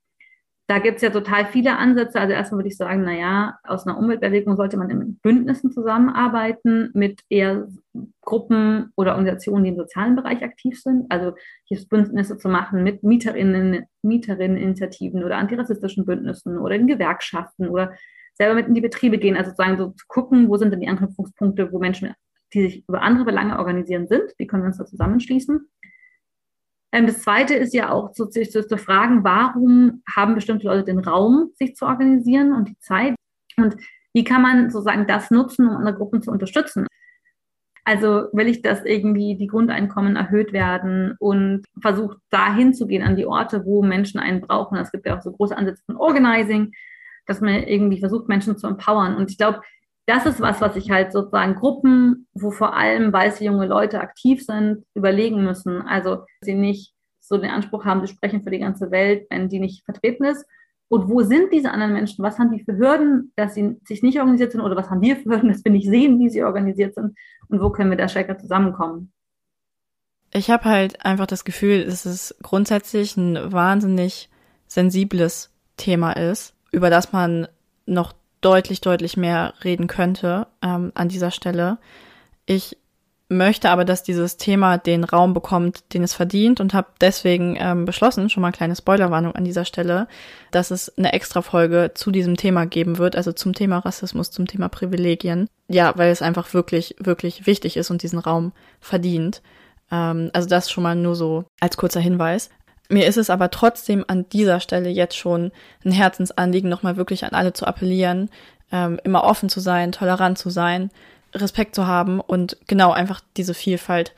Da 0.67 0.79
gibt 0.79 0.97
es 0.97 1.01
ja 1.01 1.09
total 1.09 1.45
viele 1.45 1.77
Ansätze. 1.77 2.19
Also 2.19 2.33
erstmal 2.33 2.59
würde 2.59 2.69
ich 2.69 2.77
sagen, 2.77 3.03
naja, 3.03 3.59
aus 3.63 3.85
einer 3.85 3.97
Umweltbewegung 3.97 4.55
sollte 4.55 4.77
man 4.77 4.89
in 4.89 5.17
Bündnissen 5.17 5.71
zusammenarbeiten 5.71 6.89
mit 6.93 7.21
eher 7.29 7.67
Gruppen 8.21 8.91
oder 8.95 9.11
Organisationen, 9.11 9.65
die 9.65 9.71
im 9.71 9.75
sozialen 9.75 10.15
Bereich 10.15 10.41
aktiv 10.41 10.81
sind. 10.81 11.11
Also 11.11 11.35
hier 11.65 11.79
Bündnisse 11.89 12.37
zu 12.37 12.47
machen 12.47 12.81
mit 12.81 13.03
Mieterinnen, 13.03 13.85
Mieterinneninitiativen 14.03 15.23
oder 15.23 15.37
antirassistischen 15.37 16.05
Bündnissen 16.05 16.57
oder 16.57 16.75
in 16.75 16.87
Gewerkschaften 16.87 17.67
oder 17.67 17.91
selber 18.35 18.55
mit 18.55 18.67
in 18.67 18.73
die 18.73 18.81
Betriebe 18.81 19.17
gehen, 19.17 19.35
also 19.35 19.51
sozusagen 19.51 19.77
so 19.77 19.89
zu 19.89 20.05
gucken, 20.07 20.49
wo 20.49 20.57
sind 20.57 20.71
denn 20.71 20.81
die 20.81 20.87
Anknüpfungspunkte, 20.87 21.71
wo 21.71 21.79
Menschen, 21.79 22.13
die 22.53 22.61
sich 22.63 22.87
über 22.87 23.01
andere 23.01 23.25
Belange 23.25 23.59
organisieren 23.59 24.07
sind, 24.07 24.33
wie 24.37 24.47
können 24.47 24.63
wir 24.63 24.67
uns 24.67 24.77
da 24.77 24.85
zusammenschließen. 24.85 25.67
Ähm, 26.93 27.07
das 27.07 27.21
Zweite 27.21 27.55
ist 27.55 27.73
ja 27.73 27.91
auch 27.91 28.11
zu, 28.11 28.27
zu, 28.27 28.43
zu 28.45 28.77
fragen, 28.77 29.23
warum 29.23 30.03
haben 30.15 30.35
bestimmte 30.35 30.67
Leute 30.67 30.85
den 30.85 30.99
Raum, 30.99 31.51
sich 31.55 31.75
zu 31.75 31.85
organisieren 31.85 32.53
und 32.53 32.69
die 32.69 32.79
Zeit 32.79 33.15
und 33.57 33.75
wie 34.13 34.23
kann 34.23 34.43
man 34.43 34.69
sozusagen 34.69 35.07
das 35.07 35.31
nutzen, 35.31 35.67
um 35.67 35.75
andere 35.75 35.95
Gruppen 35.95 36.21
zu 36.21 36.31
unterstützen. 36.31 36.85
Also 37.83 38.27
will 38.31 38.47
ich, 38.47 38.61
dass 38.61 38.85
irgendwie 38.85 39.35
die 39.35 39.47
Grundeinkommen 39.47 40.15
erhöht 40.15 40.53
werden 40.53 41.15
und 41.19 41.65
versucht 41.81 42.17
dahin 42.29 42.73
zu 42.73 42.87
gehen 42.87 43.03
an 43.03 43.17
die 43.17 43.25
Orte, 43.25 43.65
wo 43.65 43.83
Menschen 43.83 44.19
einen 44.19 44.39
brauchen. 44.39 44.77
Es 44.77 44.91
gibt 44.91 45.05
ja 45.05 45.17
auch 45.17 45.21
so 45.21 45.31
große 45.33 45.57
Ansätze 45.57 45.83
von 45.85 45.97
Organizing, 45.97 46.71
dass 47.25 47.41
man 47.41 47.63
irgendwie 47.63 47.99
versucht, 47.99 48.27
Menschen 48.27 48.57
zu 48.57 48.67
empowern. 48.67 49.15
Und 49.15 49.31
ich 49.31 49.37
glaube, 49.37 49.61
das 50.05 50.25
ist 50.25 50.41
was, 50.41 50.59
was 50.59 50.73
sich 50.73 50.91
halt 50.91 51.13
sozusagen 51.13 51.55
Gruppen, 51.55 52.27
wo 52.33 52.51
vor 52.51 52.75
allem 52.75 53.13
weiße 53.13 53.43
junge 53.43 53.67
Leute 53.67 54.01
aktiv 54.01 54.45
sind, 54.45 54.83
überlegen 54.93 55.43
müssen. 55.43 55.81
Also 55.81 56.25
sie 56.41 56.55
nicht 56.55 56.93
so 57.21 57.37
den 57.37 57.49
Anspruch 57.49 57.85
haben, 57.85 58.05
sie 58.05 58.13
sprechen 58.13 58.43
für 58.43 58.51
die 58.51 58.59
ganze 58.59 58.91
Welt, 58.91 59.27
wenn 59.29 59.47
die 59.47 59.59
nicht 59.59 59.85
vertreten 59.85 60.25
ist. 60.25 60.45
Und 60.89 61.09
wo 61.09 61.21
sind 61.21 61.53
diese 61.53 61.71
anderen 61.71 61.93
Menschen? 61.93 62.23
Was 62.23 62.37
haben 62.37 62.51
die 62.51 62.63
für 62.63 62.77
Hürden, 62.77 63.31
dass 63.35 63.55
sie 63.55 63.77
sich 63.85 64.03
nicht 64.03 64.19
organisiert 64.19 64.51
sind? 64.51 64.61
Oder 64.61 64.75
was 64.75 64.89
haben 64.89 65.01
wir 65.01 65.15
für 65.15 65.29
Hürden, 65.29 65.49
dass 65.49 65.63
wir 65.63 65.71
nicht 65.71 65.87
sehen, 65.87 66.19
wie 66.19 66.29
sie 66.29 66.43
organisiert 66.43 66.95
sind? 66.95 67.17
Und 67.47 67.61
wo 67.61 67.69
können 67.69 67.89
wir 67.89 67.97
da 67.97 68.09
stärker 68.09 68.37
zusammenkommen? 68.37 69.11
Ich 70.33 70.51
habe 70.51 70.65
halt 70.65 71.03
einfach 71.05 71.27
das 71.27 71.45
Gefühl, 71.45 71.85
dass 71.85 72.05
es 72.05 72.35
grundsätzlich 72.43 73.15
ein 73.15 73.51
wahnsinnig 73.51 74.29
sensibles 74.67 75.51
Thema 75.77 76.11
ist 76.11 76.52
über 76.73 76.89
das 76.89 77.13
man 77.13 77.47
noch 77.85 78.13
deutlich, 78.41 78.81
deutlich 78.81 79.15
mehr 79.15 79.53
reden 79.63 79.87
könnte 79.87 80.47
ähm, 80.61 80.91
an 80.95 81.07
dieser 81.07 81.31
Stelle. 81.31 81.77
Ich 82.45 82.77
möchte 83.29 83.69
aber, 83.69 83.85
dass 83.85 84.03
dieses 84.03 84.37
Thema 84.37 84.77
den 84.77 85.03
Raum 85.03 85.33
bekommt, 85.33 85.93
den 85.93 86.03
es 86.03 86.13
verdient 86.13 86.59
und 86.59 86.73
habe 86.73 86.87
deswegen 86.99 87.55
ähm, 87.57 87.85
beschlossen, 87.85 88.29
schon 88.29 88.41
mal 88.41 88.47
eine 88.47 88.57
kleine 88.57 88.75
Spoilerwarnung 88.75 89.33
an 89.33 89.45
dieser 89.45 89.65
Stelle, 89.65 90.07
dass 90.51 90.71
es 90.71 90.95
eine 90.97 91.13
extra 91.13 91.41
Folge 91.41 91.91
zu 91.93 92.11
diesem 92.11 92.37
Thema 92.37 92.65
geben 92.65 92.97
wird, 92.97 93.15
also 93.15 93.31
zum 93.31 93.53
Thema 93.53 93.79
Rassismus, 93.79 94.29
zum 94.29 94.45
Thema 94.45 94.67
Privilegien. 94.67 95.47
Ja, 95.69 95.93
weil 95.95 96.11
es 96.11 96.21
einfach 96.21 96.53
wirklich, 96.53 96.95
wirklich 96.99 97.47
wichtig 97.47 97.77
ist 97.77 97.91
und 97.91 98.03
diesen 98.03 98.19
Raum 98.19 98.51
verdient. 98.79 99.41
Ähm, 99.89 100.29
also 100.33 100.47
das 100.49 100.69
schon 100.69 100.83
mal 100.83 100.95
nur 100.95 101.15
so 101.15 101.45
als 101.59 101.77
kurzer 101.77 102.01
Hinweis. 102.01 102.49
Mir 102.93 103.07
ist 103.07 103.17
es 103.17 103.31
aber 103.31 103.50
trotzdem 103.50 104.05
an 104.07 104.29
dieser 104.29 104.59
Stelle 104.59 104.88
jetzt 104.88 105.17
schon 105.17 105.51
ein 105.83 105.91
Herzensanliegen, 105.91 106.69
nochmal 106.69 106.95
wirklich 106.95 107.25
an 107.25 107.31
alle 107.31 107.51
zu 107.51 107.65
appellieren, 107.65 108.29
ähm, 108.71 109.00
immer 109.03 109.23
offen 109.23 109.50
zu 109.50 109.62
sein, 109.62 109.91
tolerant 109.91 110.38
zu 110.38 110.51
sein, 110.51 110.91
Respekt 111.33 111.73
zu 111.73 111.88
haben 111.88 112.19
und 112.19 112.55
genau 112.67 112.91
einfach 112.91 113.21
diese 113.35 113.55
Vielfalt 113.55 114.13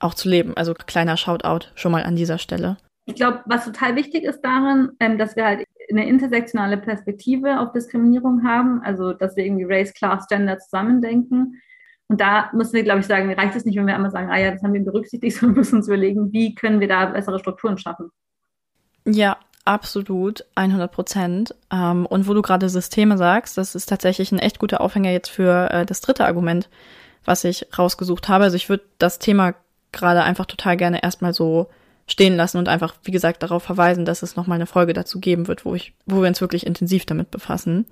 auch 0.00 0.14
zu 0.14 0.30
leben. 0.30 0.56
Also 0.56 0.72
kleiner 0.72 1.18
Shoutout 1.18 1.66
schon 1.74 1.92
mal 1.92 2.04
an 2.04 2.16
dieser 2.16 2.38
Stelle. 2.38 2.78
Ich 3.04 3.16
glaube, 3.16 3.40
was 3.44 3.66
total 3.66 3.94
wichtig 3.94 4.24
ist 4.24 4.40
darin, 4.40 4.92
ähm, 5.00 5.18
dass 5.18 5.36
wir 5.36 5.44
halt 5.44 5.66
eine 5.90 6.08
intersektionale 6.08 6.78
Perspektive 6.78 7.60
auf 7.60 7.72
Diskriminierung 7.72 8.42
haben, 8.42 8.80
also 8.82 9.12
dass 9.12 9.36
wir 9.36 9.44
irgendwie 9.44 9.66
Race, 9.68 9.92
Class, 9.92 10.26
Gender 10.28 10.58
zusammendenken. 10.58 11.60
Und 12.08 12.20
da 12.20 12.50
müssen 12.52 12.74
wir, 12.74 12.82
glaube 12.82 13.00
ich, 13.00 13.06
sagen, 13.06 13.32
reicht 13.32 13.56
es 13.56 13.64
nicht, 13.64 13.76
wenn 13.76 13.86
wir 13.86 13.94
einmal 13.94 14.10
sagen, 14.10 14.30
ah 14.30 14.38
ja, 14.38 14.50
das 14.50 14.62
haben 14.62 14.74
wir 14.74 14.84
berücksichtigt, 14.84 15.36
sondern 15.40 15.58
müssen 15.58 15.76
uns 15.76 15.88
überlegen, 15.88 16.32
wie 16.32 16.54
können 16.54 16.80
wir 16.80 16.88
da 16.88 17.06
bessere 17.06 17.38
Strukturen 17.38 17.78
schaffen. 17.78 18.10
Ja, 19.06 19.36
absolut, 19.64 20.44
100 20.54 20.90
Prozent. 20.92 21.54
Ähm, 21.70 22.06
und 22.06 22.28
wo 22.28 22.34
du 22.34 22.42
gerade 22.42 22.68
Systeme 22.68 23.16
sagst, 23.18 23.56
das 23.58 23.74
ist 23.74 23.86
tatsächlich 23.86 24.32
ein 24.32 24.38
echt 24.38 24.58
guter 24.58 24.80
Aufhänger 24.80 25.10
jetzt 25.10 25.30
für 25.30 25.70
äh, 25.70 25.86
das 25.86 26.00
dritte 26.00 26.26
Argument, 26.26 26.68
was 27.24 27.44
ich 27.44 27.66
rausgesucht 27.78 28.28
habe. 28.28 28.44
Also 28.44 28.56
ich 28.56 28.68
würde 28.68 28.84
das 28.98 29.18
Thema 29.18 29.54
gerade 29.92 30.22
einfach 30.22 30.46
total 30.46 30.76
gerne 30.76 31.02
erstmal 31.02 31.32
so 31.32 31.68
stehen 32.06 32.36
lassen 32.36 32.58
und 32.58 32.68
einfach, 32.68 32.94
wie 33.04 33.12
gesagt, 33.12 33.42
darauf 33.42 33.62
verweisen, 33.62 34.04
dass 34.04 34.22
es 34.22 34.36
nochmal 34.36 34.56
eine 34.56 34.66
Folge 34.66 34.92
dazu 34.92 35.20
geben 35.20 35.48
wird, 35.48 35.64
wo 35.64 35.74
ich, 35.74 35.94
wo 36.04 36.20
wir 36.20 36.28
uns 36.28 36.40
wirklich 36.40 36.66
intensiv 36.66 37.06
damit 37.06 37.30
befassen. 37.30 37.86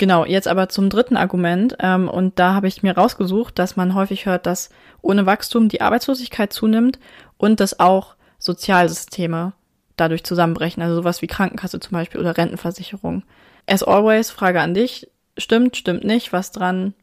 Genau, 0.00 0.24
jetzt 0.24 0.48
aber 0.48 0.70
zum 0.70 0.88
dritten 0.88 1.18
Argument. 1.18 1.76
Ähm, 1.78 2.08
und 2.08 2.38
da 2.38 2.54
habe 2.54 2.66
ich 2.66 2.82
mir 2.82 2.96
rausgesucht, 2.96 3.58
dass 3.58 3.76
man 3.76 3.94
häufig 3.94 4.24
hört, 4.24 4.46
dass 4.46 4.70
ohne 5.02 5.26
Wachstum 5.26 5.68
die 5.68 5.82
Arbeitslosigkeit 5.82 6.54
zunimmt 6.54 6.98
und 7.36 7.60
dass 7.60 7.80
auch 7.80 8.14
Sozialsysteme 8.38 9.52
dadurch 9.98 10.24
zusammenbrechen. 10.24 10.82
Also 10.82 10.94
sowas 10.94 11.20
wie 11.20 11.26
Krankenkasse 11.26 11.80
zum 11.80 11.92
Beispiel 11.92 12.18
oder 12.18 12.38
Rentenversicherung. 12.38 13.24
As 13.66 13.82
always, 13.82 14.30
Frage 14.30 14.62
an 14.62 14.72
dich. 14.72 15.06
Stimmt, 15.36 15.76
stimmt 15.76 16.02
nicht, 16.02 16.32
was 16.32 16.50
dran, 16.50 16.94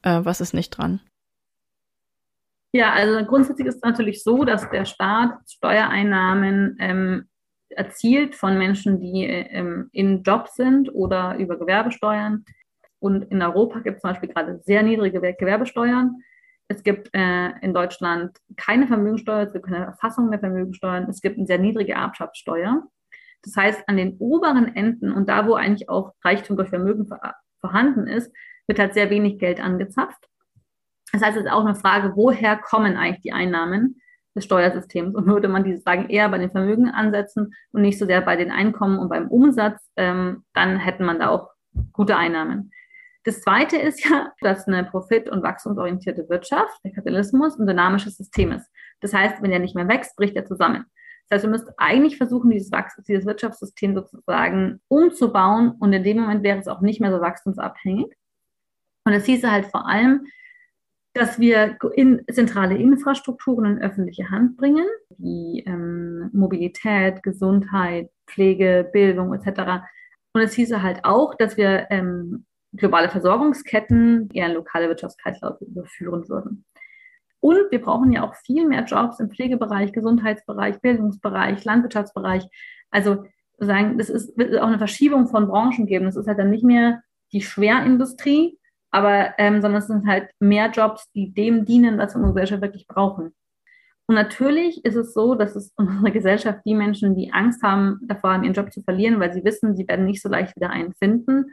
äh, 0.00 0.20
was 0.22 0.40
ist 0.40 0.54
nicht 0.54 0.70
dran? 0.70 1.00
Ja, 2.72 2.94
also 2.94 3.22
grundsätzlich 3.26 3.66
ist 3.66 3.76
es 3.76 3.82
natürlich 3.82 4.22
so, 4.22 4.44
dass 4.44 4.70
der 4.70 4.86
Staat 4.86 5.40
Steuereinnahmen 5.46 6.78
ähm, 6.80 7.28
erzielt 7.70 8.34
von 8.34 8.58
Menschen, 8.58 9.00
die 9.00 9.24
ähm, 9.24 9.88
in 9.92 10.22
Jobs 10.22 10.54
sind 10.54 10.94
oder 10.94 11.36
über 11.36 11.58
Gewerbesteuern. 11.58 12.44
Und 12.98 13.24
in 13.30 13.42
Europa 13.42 13.80
gibt 13.80 13.96
es 13.96 14.02
zum 14.02 14.10
Beispiel 14.10 14.28
gerade 14.28 14.60
sehr 14.64 14.82
niedrige 14.82 15.20
Gewerbesteuern. 15.20 16.16
Es 16.68 16.82
gibt 16.82 17.10
äh, 17.14 17.50
in 17.60 17.74
Deutschland 17.74 18.36
keine 18.56 18.86
Vermögensteuer, 18.86 19.42
es 19.42 19.52
gibt 19.52 19.66
keine 19.66 19.84
Erfassung 19.84 20.30
der 20.30 20.40
Vermögensteuern, 20.40 21.08
es 21.08 21.20
gibt 21.20 21.38
eine 21.38 21.46
sehr 21.46 21.58
niedrige 21.58 21.92
Erbschaftssteuer. 21.92 22.82
Das 23.42 23.56
heißt, 23.56 23.88
an 23.88 23.96
den 23.96 24.16
oberen 24.18 24.74
Enden 24.74 25.12
und 25.12 25.28
da, 25.28 25.46
wo 25.46 25.54
eigentlich 25.54 25.88
auch 25.88 26.14
Reichtum 26.24 26.56
durch 26.56 26.70
Vermögen 26.70 27.08
vorhanden 27.60 28.08
ist, 28.08 28.32
wird 28.66 28.80
halt 28.80 28.94
sehr 28.94 29.10
wenig 29.10 29.38
Geld 29.38 29.60
angezapft. 29.60 30.28
Das 31.12 31.22
heißt, 31.22 31.36
es 31.36 31.44
ist 31.44 31.50
auch 31.50 31.64
eine 31.64 31.76
Frage, 31.76 32.16
woher 32.16 32.56
kommen 32.56 32.96
eigentlich 32.96 33.22
die 33.22 33.32
Einnahmen 33.32 34.00
des 34.36 34.44
Steuersystems? 34.44 35.14
Und 35.14 35.26
würde 35.26 35.48
man 35.48 35.64
diese 35.64 35.80
Fragen 35.80 36.08
eher 36.08 36.28
bei 36.28 36.38
den 36.38 36.50
Vermögen 36.50 36.88
ansetzen 36.88 37.54
und 37.72 37.82
nicht 37.82 37.98
so 37.98 38.06
sehr 38.06 38.20
bei 38.20 38.36
den 38.36 38.52
Einkommen 38.52 38.98
und 38.98 39.08
beim 39.08 39.28
Umsatz, 39.28 39.80
ähm, 39.96 40.44
dann 40.54 40.78
hätte 40.78 41.02
man 41.02 41.18
da 41.18 41.30
auch 41.30 41.50
gute 41.92 42.16
Einnahmen. 42.16 42.70
Das 43.24 43.40
Zweite 43.40 43.76
ist 43.76 44.04
ja, 44.08 44.32
dass 44.40 44.68
eine 44.68 44.84
profit- 44.84 45.28
und 45.28 45.42
wachstumsorientierte 45.42 46.28
Wirtschaft, 46.28 46.78
der 46.84 46.92
Kapitalismus, 46.92 47.58
ein 47.58 47.66
dynamisches 47.66 48.16
System 48.16 48.52
ist. 48.52 48.70
Das 49.00 49.12
heißt, 49.12 49.42
wenn 49.42 49.50
er 49.50 49.58
nicht 49.58 49.74
mehr 49.74 49.88
wächst, 49.88 50.14
bricht 50.14 50.36
er 50.36 50.44
zusammen. 50.44 50.84
Das 51.28 51.38
heißt, 51.38 51.44
wir 51.44 51.50
müssten 51.50 51.72
eigentlich 51.76 52.18
versuchen, 52.18 52.50
dieses, 52.50 52.70
Wachs 52.70 52.94
dieses 53.08 53.26
Wirtschaftssystem 53.26 53.96
sozusagen 53.96 54.80
umzubauen 54.86 55.72
und 55.80 55.92
in 55.92 56.04
dem 56.04 56.20
Moment 56.20 56.44
wäre 56.44 56.60
es 56.60 56.68
auch 56.68 56.80
nicht 56.80 57.00
mehr 57.00 57.10
so 57.10 57.20
wachstumsabhängig. 57.20 58.14
Und 59.04 59.12
das 59.12 59.24
hieße 59.24 59.50
halt 59.50 59.66
vor 59.66 59.88
allem, 59.88 60.26
dass 61.16 61.38
wir 61.38 61.78
in 61.94 62.22
zentrale 62.30 62.76
Infrastrukturen 62.76 63.64
in 63.64 63.82
öffentliche 63.82 64.30
Hand 64.30 64.56
bringen, 64.56 64.86
wie 65.16 65.64
ähm, 65.66 66.30
Mobilität, 66.32 67.22
Gesundheit, 67.22 68.10
Pflege, 68.26 68.88
Bildung 68.92 69.32
etc. 69.32 69.86
Und 70.32 70.42
es 70.42 70.54
hieße 70.54 70.82
halt 70.82 71.04
auch, 71.04 71.34
dass 71.34 71.56
wir 71.56 71.86
ähm, 71.90 72.44
globale 72.72 73.08
Versorgungsketten 73.08 74.28
eher 74.34 74.48
in 74.48 74.54
lokale 74.54 74.88
Wirtschaftskreislaufe 74.88 75.64
überführen 75.64 76.28
würden. 76.28 76.64
Und 77.40 77.70
wir 77.70 77.80
brauchen 77.80 78.12
ja 78.12 78.22
auch 78.22 78.34
viel 78.34 78.66
mehr 78.66 78.84
Jobs 78.84 79.18
im 79.18 79.30
Pflegebereich, 79.30 79.92
Gesundheitsbereich, 79.92 80.80
Bildungsbereich, 80.80 81.64
Landwirtschaftsbereich. 81.64 82.46
Also 82.90 83.24
sagen, 83.58 83.98
ist, 83.98 84.36
wird 84.36 84.58
auch 84.58 84.66
eine 84.66 84.78
Verschiebung 84.78 85.28
von 85.28 85.46
Branchen 85.46 85.86
geben. 85.86 86.04
Das 86.04 86.16
ist 86.16 86.26
halt 86.26 86.38
dann 86.38 86.50
nicht 86.50 86.64
mehr 86.64 87.02
die 87.32 87.42
Schwerindustrie, 87.42 88.58
aber 88.96 89.34
ähm, 89.36 89.60
sondern 89.60 89.82
es 89.82 89.88
sind 89.88 90.06
halt 90.06 90.30
mehr 90.40 90.70
Jobs, 90.70 91.12
die 91.12 91.34
dem 91.34 91.66
dienen, 91.66 91.98
was 91.98 92.14
wir 92.14 92.20
in 92.20 92.22
unserer 92.22 92.32
Gesellschaft 92.40 92.62
wirklich 92.62 92.86
brauchen. 92.88 93.34
Und 94.06 94.14
natürlich 94.14 94.82
ist 94.86 94.94
es 94.94 95.12
so, 95.12 95.34
dass 95.34 95.54
es 95.54 95.74
in 95.78 95.86
unserer 95.86 96.10
Gesellschaft 96.12 96.60
die 96.64 96.74
Menschen, 96.74 97.14
die 97.14 97.30
Angst 97.30 97.62
haben, 97.62 98.00
davor 98.04 98.32
haben, 98.32 98.44
ihren 98.44 98.54
Job 98.54 98.72
zu 98.72 98.80
verlieren, 98.80 99.20
weil 99.20 99.34
sie 99.34 99.44
wissen, 99.44 99.76
sie 99.76 99.86
werden 99.86 100.06
nicht 100.06 100.22
so 100.22 100.30
leicht 100.30 100.56
wieder 100.56 100.70
einen 100.70 100.94
finden, 100.94 101.52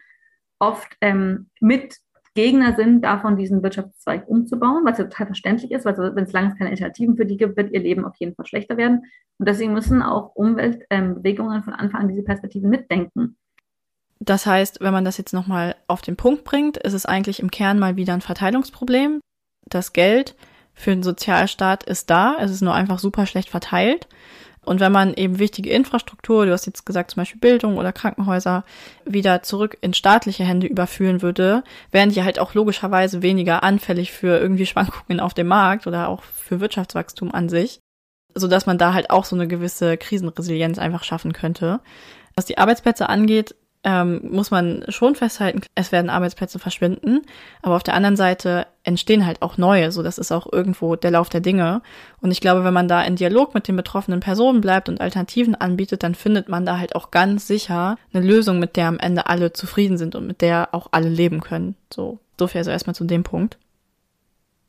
oft 0.57 0.95
ähm, 1.01 1.49
mit 1.59 1.97
Gegner 2.33 2.77
sind, 2.77 3.01
davon 3.01 3.35
diesen 3.35 3.61
Wirtschaftszweig 3.61 4.25
umzubauen, 4.29 4.85
was 4.85 4.97
ja 4.97 5.03
total 5.03 5.25
verständlich 5.25 5.71
ist, 5.71 5.83
weil 5.83 5.97
wenn 6.15 6.23
es 6.23 6.31
lange 6.31 6.55
keine 6.55 6.69
Alternativen 6.69 7.17
für 7.17 7.25
die 7.25 7.35
gibt, 7.35 7.57
wird 7.57 7.73
ihr 7.73 7.81
Leben 7.81 8.05
auf 8.05 8.15
jeden 8.19 8.35
Fall 8.35 8.45
schlechter 8.45 8.77
werden. 8.77 9.01
Und 9.37 9.49
deswegen 9.49 9.73
müssen 9.73 10.01
auch 10.01 10.33
Umweltbewegungen 10.33 11.57
ähm, 11.57 11.63
von 11.63 11.73
Anfang 11.73 12.01
an 12.03 12.07
diese 12.07 12.23
Perspektive 12.23 12.69
mitdenken. 12.69 13.35
Das 14.25 14.45
heißt, 14.45 14.79
wenn 14.79 14.93
man 14.93 15.03
das 15.03 15.17
jetzt 15.17 15.33
nochmal 15.33 15.75
auf 15.87 16.01
den 16.01 16.15
Punkt 16.15 16.45
bringt, 16.45 16.77
ist 16.77 16.93
es 16.93 17.05
eigentlich 17.05 17.41
im 17.41 17.51
Kern 17.51 17.77
mal 17.77 17.97
wieder 17.97 18.13
ein 18.13 18.21
Verteilungsproblem. 18.21 19.19
Das 19.65 19.91
Geld 19.91 20.35
für 20.73 20.91
den 20.91 21.03
Sozialstaat 21.03 21.83
ist 21.83 22.09
da, 22.09 22.37
es 22.39 22.49
ist 22.49 22.61
nur 22.61 22.73
einfach 22.73 22.99
super 22.99 23.25
schlecht 23.25 23.49
verteilt. 23.49 24.07
Und 24.63 24.79
wenn 24.79 24.93
man 24.93 25.13
eben 25.13 25.39
wichtige 25.39 25.71
Infrastruktur, 25.71 26.45
du 26.45 26.53
hast 26.53 26.65
jetzt 26.65 26.85
gesagt 26.85 27.11
zum 27.11 27.19
Beispiel 27.19 27.41
Bildung 27.41 27.77
oder 27.77 27.91
Krankenhäuser, 27.91 28.63
wieder 29.03 29.43
zurück 29.43 29.77
in 29.81 29.93
staatliche 29.93 30.45
Hände 30.45 30.67
überführen 30.67 31.21
würde, 31.21 31.65
wären 31.91 32.09
die 32.09 32.23
halt 32.23 32.39
auch 32.39 32.53
logischerweise 32.53 33.21
weniger 33.21 33.61
anfällig 33.61 34.13
für 34.13 34.39
irgendwie 34.39 34.65
Schwankungen 34.65 35.19
auf 35.19 35.33
dem 35.33 35.47
Markt 35.47 35.85
oder 35.85 36.07
auch 36.07 36.23
für 36.23 36.61
Wirtschaftswachstum 36.61 37.33
an 37.33 37.49
sich, 37.49 37.81
so 38.35 38.47
dass 38.47 38.65
man 38.65 38.77
da 38.77 38.93
halt 38.93 39.09
auch 39.09 39.25
so 39.25 39.35
eine 39.35 39.49
gewisse 39.49 39.97
Krisenresilienz 39.97 40.79
einfach 40.79 41.03
schaffen 41.03 41.33
könnte. 41.33 41.81
Was 42.35 42.45
die 42.45 42.57
Arbeitsplätze 42.57 43.09
angeht, 43.09 43.53
ähm, 43.83 44.21
muss 44.31 44.49
man 44.49 44.85
schon 44.87 45.15
festhalten, 45.15 45.61
es 45.75 45.91
werden 45.91 46.09
Arbeitsplätze 46.09 46.57
verschwinden, 46.57 47.21
aber 47.61 47.75
auf 47.75 47.83
der 47.83 47.95
anderen 47.95 48.15
Seite 48.15 48.65
entstehen 48.83 49.25
halt 49.25 49.41
auch 49.41 49.57
neue, 49.57 49.91
so 49.91 50.03
das 50.03 50.17
ist 50.17 50.31
auch 50.31 50.51
irgendwo 50.51 50.95
der 50.95 51.11
Lauf 51.11 51.29
der 51.29 51.41
Dinge. 51.41 51.81
Und 52.21 52.31
ich 52.31 52.39
glaube, 52.39 52.63
wenn 52.63 52.73
man 52.73 52.87
da 52.87 53.01
in 53.01 53.15
Dialog 53.15 53.53
mit 53.53 53.67
den 53.67 53.75
betroffenen 53.75 54.21
Personen 54.21 54.61
bleibt 54.61 54.87
und 54.87 55.01
Alternativen 55.01 55.55
anbietet, 55.55 56.03
dann 56.03 56.15
findet 56.15 56.47
man 56.47 56.65
da 56.65 56.79
halt 56.79 56.95
auch 56.95 57.11
ganz 57.11 57.47
sicher 57.47 57.97
eine 58.13 58.25
Lösung, 58.25 58.59
mit 58.59 58.75
der 58.77 58.87
am 58.87 58.99
Ende 58.99 59.27
alle 59.27 59.53
zufrieden 59.53 59.97
sind 59.97 60.15
und 60.15 60.27
mit 60.27 60.41
der 60.41 60.69
auch 60.73 60.87
alle 60.91 61.09
leben 61.09 61.41
können. 61.41 61.75
So, 61.93 62.19
so 62.39 62.47
viel 62.47 62.59
also 62.59 62.71
erstmal 62.71 62.95
zu 62.95 63.03
dem 63.03 63.23
Punkt. 63.23 63.57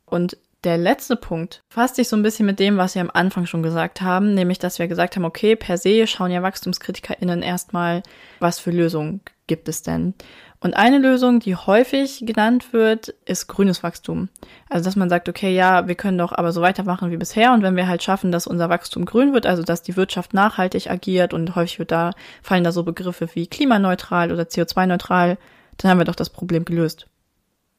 Und 0.05 0.37
der 0.65 0.77
letzte 0.77 1.15
Punkt 1.15 1.63
fasst 1.69 1.95
sich 1.95 2.09
so 2.09 2.15
ein 2.15 2.23
bisschen 2.23 2.45
mit 2.45 2.59
dem, 2.59 2.77
was 2.77 2.95
wir 2.95 3.01
am 3.01 3.11
Anfang 3.13 3.45
schon 3.45 3.63
gesagt 3.63 4.01
haben, 4.01 4.33
nämlich, 4.33 4.59
dass 4.59 4.79
wir 4.79 4.87
gesagt 4.87 5.15
haben, 5.15 5.25
okay, 5.25 5.55
per 5.55 5.77
se 5.77 6.07
schauen 6.07 6.31
ja 6.31 6.41
WachstumskritikerInnen 6.41 7.43
erstmal, 7.43 8.01
was 8.39 8.59
für 8.59 8.71
Lösungen 8.71 9.21
gibt 9.47 9.69
es 9.69 9.83
denn? 9.83 10.15
Und 10.59 10.75
eine 10.75 10.97
Lösung, 10.97 11.39
die 11.39 11.55
häufig 11.55 12.23
genannt 12.25 12.73
wird, 12.73 13.09
ist 13.25 13.45
grünes 13.45 13.83
Wachstum. 13.83 14.29
Also, 14.67 14.85
dass 14.85 14.95
man 14.95 15.09
sagt, 15.09 15.29
okay, 15.29 15.53
ja, 15.53 15.87
wir 15.87 15.93
können 15.93 16.17
doch 16.17 16.31
aber 16.31 16.51
so 16.51 16.61
weitermachen 16.61 17.11
wie 17.11 17.17
bisher. 17.17 17.53
Und 17.53 17.61
wenn 17.61 17.75
wir 17.75 17.87
halt 17.87 18.01
schaffen, 18.01 18.31
dass 18.31 18.47
unser 18.47 18.69
Wachstum 18.69 19.05
grün 19.05 19.33
wird, 19.33 19.45
also 19.45 19.61
dass 19.61 19.83
die 19.83 19.95
Wirtschaft 19.95 20.33
nachhaltig 20.33 20.89
agiert 20.89 21.35
und 21.35 21.55
häufig 21.55 21.77
wird 21.77 21.91
da, 21.91 22.11
fallen 22.41 22.63
da 22.63 22.71
so 22.71 22.81
Begriffe 22.81 23.29
wie 23.35 23.45
klimaneutral 23.45 24.31
oder 24.31 24.43
CO2-neutral, 24.43 25.37
dann 25.77 25.91
haben 25.91 25.99
wir 25.99 26.05
doch 26.05 26.15
das 26.15 26.31
Problem 26.31 26.65
gelöst. 26.65 27.07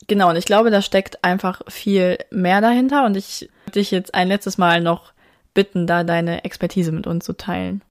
Genau, 0.08 0.30
und 0.30 0.36
ich 0.36 0.44
glaube, 0.44 0.70
da 0.70 0.82
steckt 0.82 1.24
einfach 1.24 1.62
viel 1.68 2.18
mehr 2.30 2.60
dahinter 2.60 3.04
und 3.06 3.16
ich 3.16 3.50
würde 3.64 3.80
dich 3.80 3.90
jetzt 3.90 4.14
ein 4.14 4.28
letztes 4.28 4.56
Mal 4.56 4.80
noch 4.80 5.12
bitten, 5.52 5.86
da 5.86 6.04
deine 6.04 6.44
Expertise 6.44 6.92
mit 6.92 7.06
uns 7.06 7.24
zu 7.24 7.32
teilen. 7.32 7.82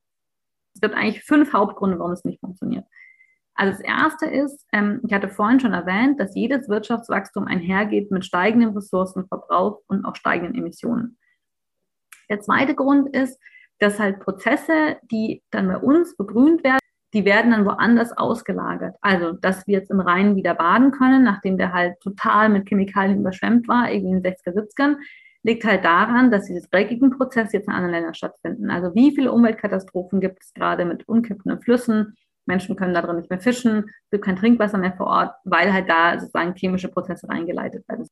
Es 0.73 0.81
gibt 0.81 0.95
eigentlich 0.95 1.23
fünf 1.23 1.51
Hauptgründe, 1.51 1.99
warum 1.99 2.11
es 2.11 2.23
nicht 2.23 2.39
funktioniert. 2.39 2.85
Also 3.55 3.71
das 3.71 3.81
erste 3.81 4.25
ist, 4.25 4.65
ähm, 4.73 5.01
ich 5.07 5.13
hatte 5.13 5.29
vorhin 5.29 5.59
schon 5.59 5.73
erwähnt, 5.73 6.19
dass 6.19 6.35
jedes 6.35 6.67
Wirtschaftswachstum 6.67 7.45
einhergeht 7.45 8.11
mit 8.11 8.25
steigendem 8.25 8.71
Ressourcenverbrauch 8.71 9.81
und 9.87 10.05
auch 10.05 10.15
steigenden 10.15 10.55
Emissionen. 10.55 11.17
Der 12.29 12.41
zweite 12.41 12.75
Grund 12.75 13.15
ist, 13.15 13.39
dass 13.79 13.99
halt 13.99 14.19
Prozesse, 14.19 14.97
die 15.11 15.43
dann 15.51 15.67
bei 15.67 15.77
uns 15.77 16.15
begrünt 16.17 16.63
werden, 16.63 16.79
die 17.15 17.23
werden 17.23 17.51
dann 17.51 17.65
woanders 17.65 18.15
ausgelagert. 18.15 18.97
Also, 18.99 19.31
dass 19.31 19.65
wir 19.65 19.79
jetzt 19.79 19.89
im 19.89 20.01
Rhein 20.01 20.35
wieder 20.35 20.53
baden 20.53 20.91
können, 20.91 21.23
nachdem 21.23 21.57
der 21.57 21.71
halt 21.71 21.99
total 22.01 22.49
mit 22.49 22.67
Chemikalien 22.67 23.21
überschwemmt 23.21 23.69
war, 23.69 23.89
irgendwie 23.89 24.17
in 24.17 24.21
den 24.21 24.33
60er, 24.33 24.53
70ern, 24.53 24.97
liegt 25.43 25.63
halt 25.63 25.85
daran, 25.85 26.29
dass 26.29 26.45
diese 26.45 26.67
dreckigen 26.69 27.11
Prozesse 27.11 27.57
jetzt 27.57 27.67
in 27.67 27.73
anderen 27.73 27.93
Ländern 27.93 28.13
stattfinden. 28.15 28.69
Also, 28.69 28.93
wie 28.95 29.15
viele 29.15 29.31
Umweltkatastrophen 29.31 30.19
gibt 30.19 30.43
es 30.43 30.53
gerade 30.53 30.83
mit 30.83 31.07
umkippenden 31.07 31.61
Flüssen? 31.61 32.15
Menschen 32.45 32.75
können 32.75 32.93
da 32.93 33.01
drin 33.01 33.15
nicht 33.15 33.29
mehr 33.29 33.39
fischen, 33.39 33.85
es 33.87 34.09
gibt 34.11 34.25
kein 34.25 34.35
Trinkwasser 34.35 34.77
mehr 34.77 34.93
vor 34.93 35.07
Ort, 35.07 35.35
weil 35.45 35.73
halt 35.73 35.89
da 35.89 36.19
sozusagen 36.19 36.53
chemische 36.55 36.89
Prozesse 36.89 37.27
reingeleitet 37.29 37.87
werden. 37.87 38.07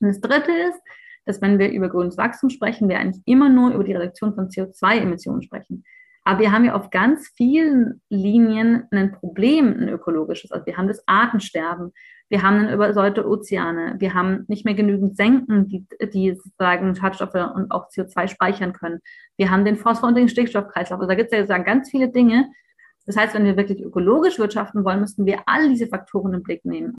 Und 0.00 0.08
das 0.08 0.20
dritte 0.20 0.50
ist, 0.50 0.80
dass 1.26 1.40
wenn 1.42 1.58
wir 1.58 1.70
über 1.70 1.88
grünes 1.88 2.16
Wachstum 2.16 2.50
sprechen, 2.50 2.88
wir 2.88 2.98
eigentlich 2.98 3.22
immer 3.26 3.48
nur 3.48 3.72
über 3.72 3.84
die 3.84 3.92
Reduktion 3.92 4.34
von 4.34 4.48
CO2-Emissionen 4.48 5.42
sprechen. 5.42 5.84
Aber 6.24 6.38
wir 6.38 6.52
haben 6.52 6.64
ja 6.64 6.74
auf 6.74 6.90
ganz 6.90 7.28
vielen 7.36 8.00
Linien 8.08 8.86
ein 8.92 9.12
Problem, 9.12 9.72
ein 9.72 9.88
ökologisches. 9.88 10.52
Also 10.52 10.66
wir 10.66 10.76
haben 10.76 10.86
das 10.86 11.02
Artensterben, 11.06 11.92
wir 12.28 12.42
haben 12.42 12.64
dann 12.64 12.72
übersäuerte 12.72 13.26
Ozeane, 13.28 13.96
wir 13.98 14.14
haben 14.14 14.44
nicht 14.48 14.64
mehr 14.64 14.74
genügend 14.74 15.16
Senken, 15.16 15.68
die, 15.68 15.84
die 16.14 16.34
sozusagen 16.34 16.94
Schadstoffe 16.94 17.34
und 17.34 17.70
auch 17.70 17.90
CO2 17.90 18.28
speichern 18.28 18.72
können. 18.72 19.00
Wir 19.36 19.50
haben 19.50 19.64
den 19.64 19.76
Phosphor- 19.76 20.08
und 20.08 20.14
den 20.14 20.28
Stickstoffkreislauf. 20.28 21.00
Also 21.00 21.08
da 21.08 21.14
gibt 21.14 21.32
es 21.32 21.36
ja 21.36 21.42
sozusagen 21.42 21.64
ganz 21.64 21.90
viele 21.90 22.10
Dinge. 22.10 22.50
Das 23.04 23.16
heißt, 23.16 23.34
wenn 23.34 23.44
wir 23.44 23.56
wirklich 23.56 23.82
ökologisch 23.82 24.38
wirtschaften 24.38 24.84
wollen, 24.84 25.00
müssen 25.00 25.26
wir 25.26 25.40
all 25.46 25.68
diese 25.68 25.88
Faktoren 25.88 26.34
im 26.34 26.42
Blick 26.42 26.64
nehmen. 26.64 26.96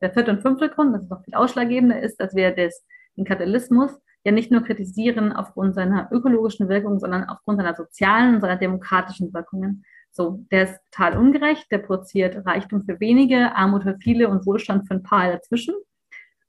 Der 0.00 0.10
vierte 0.10 0.30
und 0.30 0.42
fünfte 0.42 0.70
Grund, 0.70 0.94
das 0.94 1.02
ist 1.02 1.10
noch 1.10 1.22
viel 1.22 1.34
ausschlaggebender, 1.34 2.00
ist, 2.00 2.18
dass 2.18 2.34
wir 2.34 2.50
das, 2.50 2.84
den 3.16 3.24
Kapitalismus 3.24 3.92
ja 4.24 4.32
nicht 4.32 4.50
nur 4.50 4.62
kritisieren 4.62 5.32
aufgrund 5.32 5.74
seiner 5.74 6.08
ökologischen 6.10 6.68
Wirkung, 6.68 6.98
sondern 6.98 7.24
aufgrund 7.24 7.58
seiner 7.58 7.74
sozialen 7.74 8.40
seiner 8.40 8.56
demokratischen 8.56 9.32
Wirkungen. 9.34 9.84
So, 10.10 10.44
der 10.50 10.64
ist 10.64 10.80
total 10.90 11.18
ungerecht, 11.18 11.70
der 11.70 11.78
produziert 11.78 12.46
Reichtum 12.46 12.82
für 12.82 13.00
wenige, 13.00 13.54
Armut 13.54 13.82
für 13.82 13.96
viele 13.98 14.28
und 14.28 14.46
Wohlstand 14.46 14.86
für 14.86 14.94
ein 14.94 15.02
paar 15.02 15.30
dazwischen. 15.30 15.74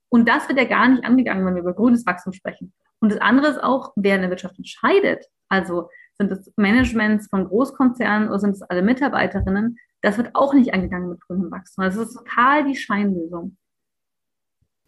Und 0.08 0.28
das 0.28 0.48
wird 0.48 0.58
ja 0.58 0.64
gar 0.64 0.88
nicht 0.88 1.04
angegangen, 1.04 1.44
wenn 1.44 1.54
wir 1.54 1.62
über 1.62 1.74
grünes 1.74 2.06
Wachstum 2.06 2.32
sprechen. 2.32 2.72
Und 3.00 3.12
das 3.12 3.20
andere 3.20 3.48
ist 3.48 3.62
auch, 3.62 3.92
wer 3.96 4.14
in 4.14 4.22
der 4.22 4.30
Wirtschaft 4.30 4.56
entscheidet. 4.56 5.26
Also 5.48 5.90
sind 6.16 6.32
es 6.32 6.52
Managements 6.56 7.28
von 7.28 7.46
Großkonzernen 7.46 8.28
oder 8.28 8.38
sind 8.38 8.52
es 8.52 8.62
alle 8.62 8.82
Mitarbeiterinnen? 8.82 9.78
Das 10.00 10.16
wird 10.16 10.34
auch 10.34 10.54
nicht 10.54 10.72
angegangen 10.72 11.10
mit 11.10 11.20
grünem 11.20 11.50
Wachstum. 11.50 11.84
Das 11.84 11.96
ist 11.96 12.14
total 12.14 12.64
die 12.64 12.76
Scheinlösung. 12.76 13.56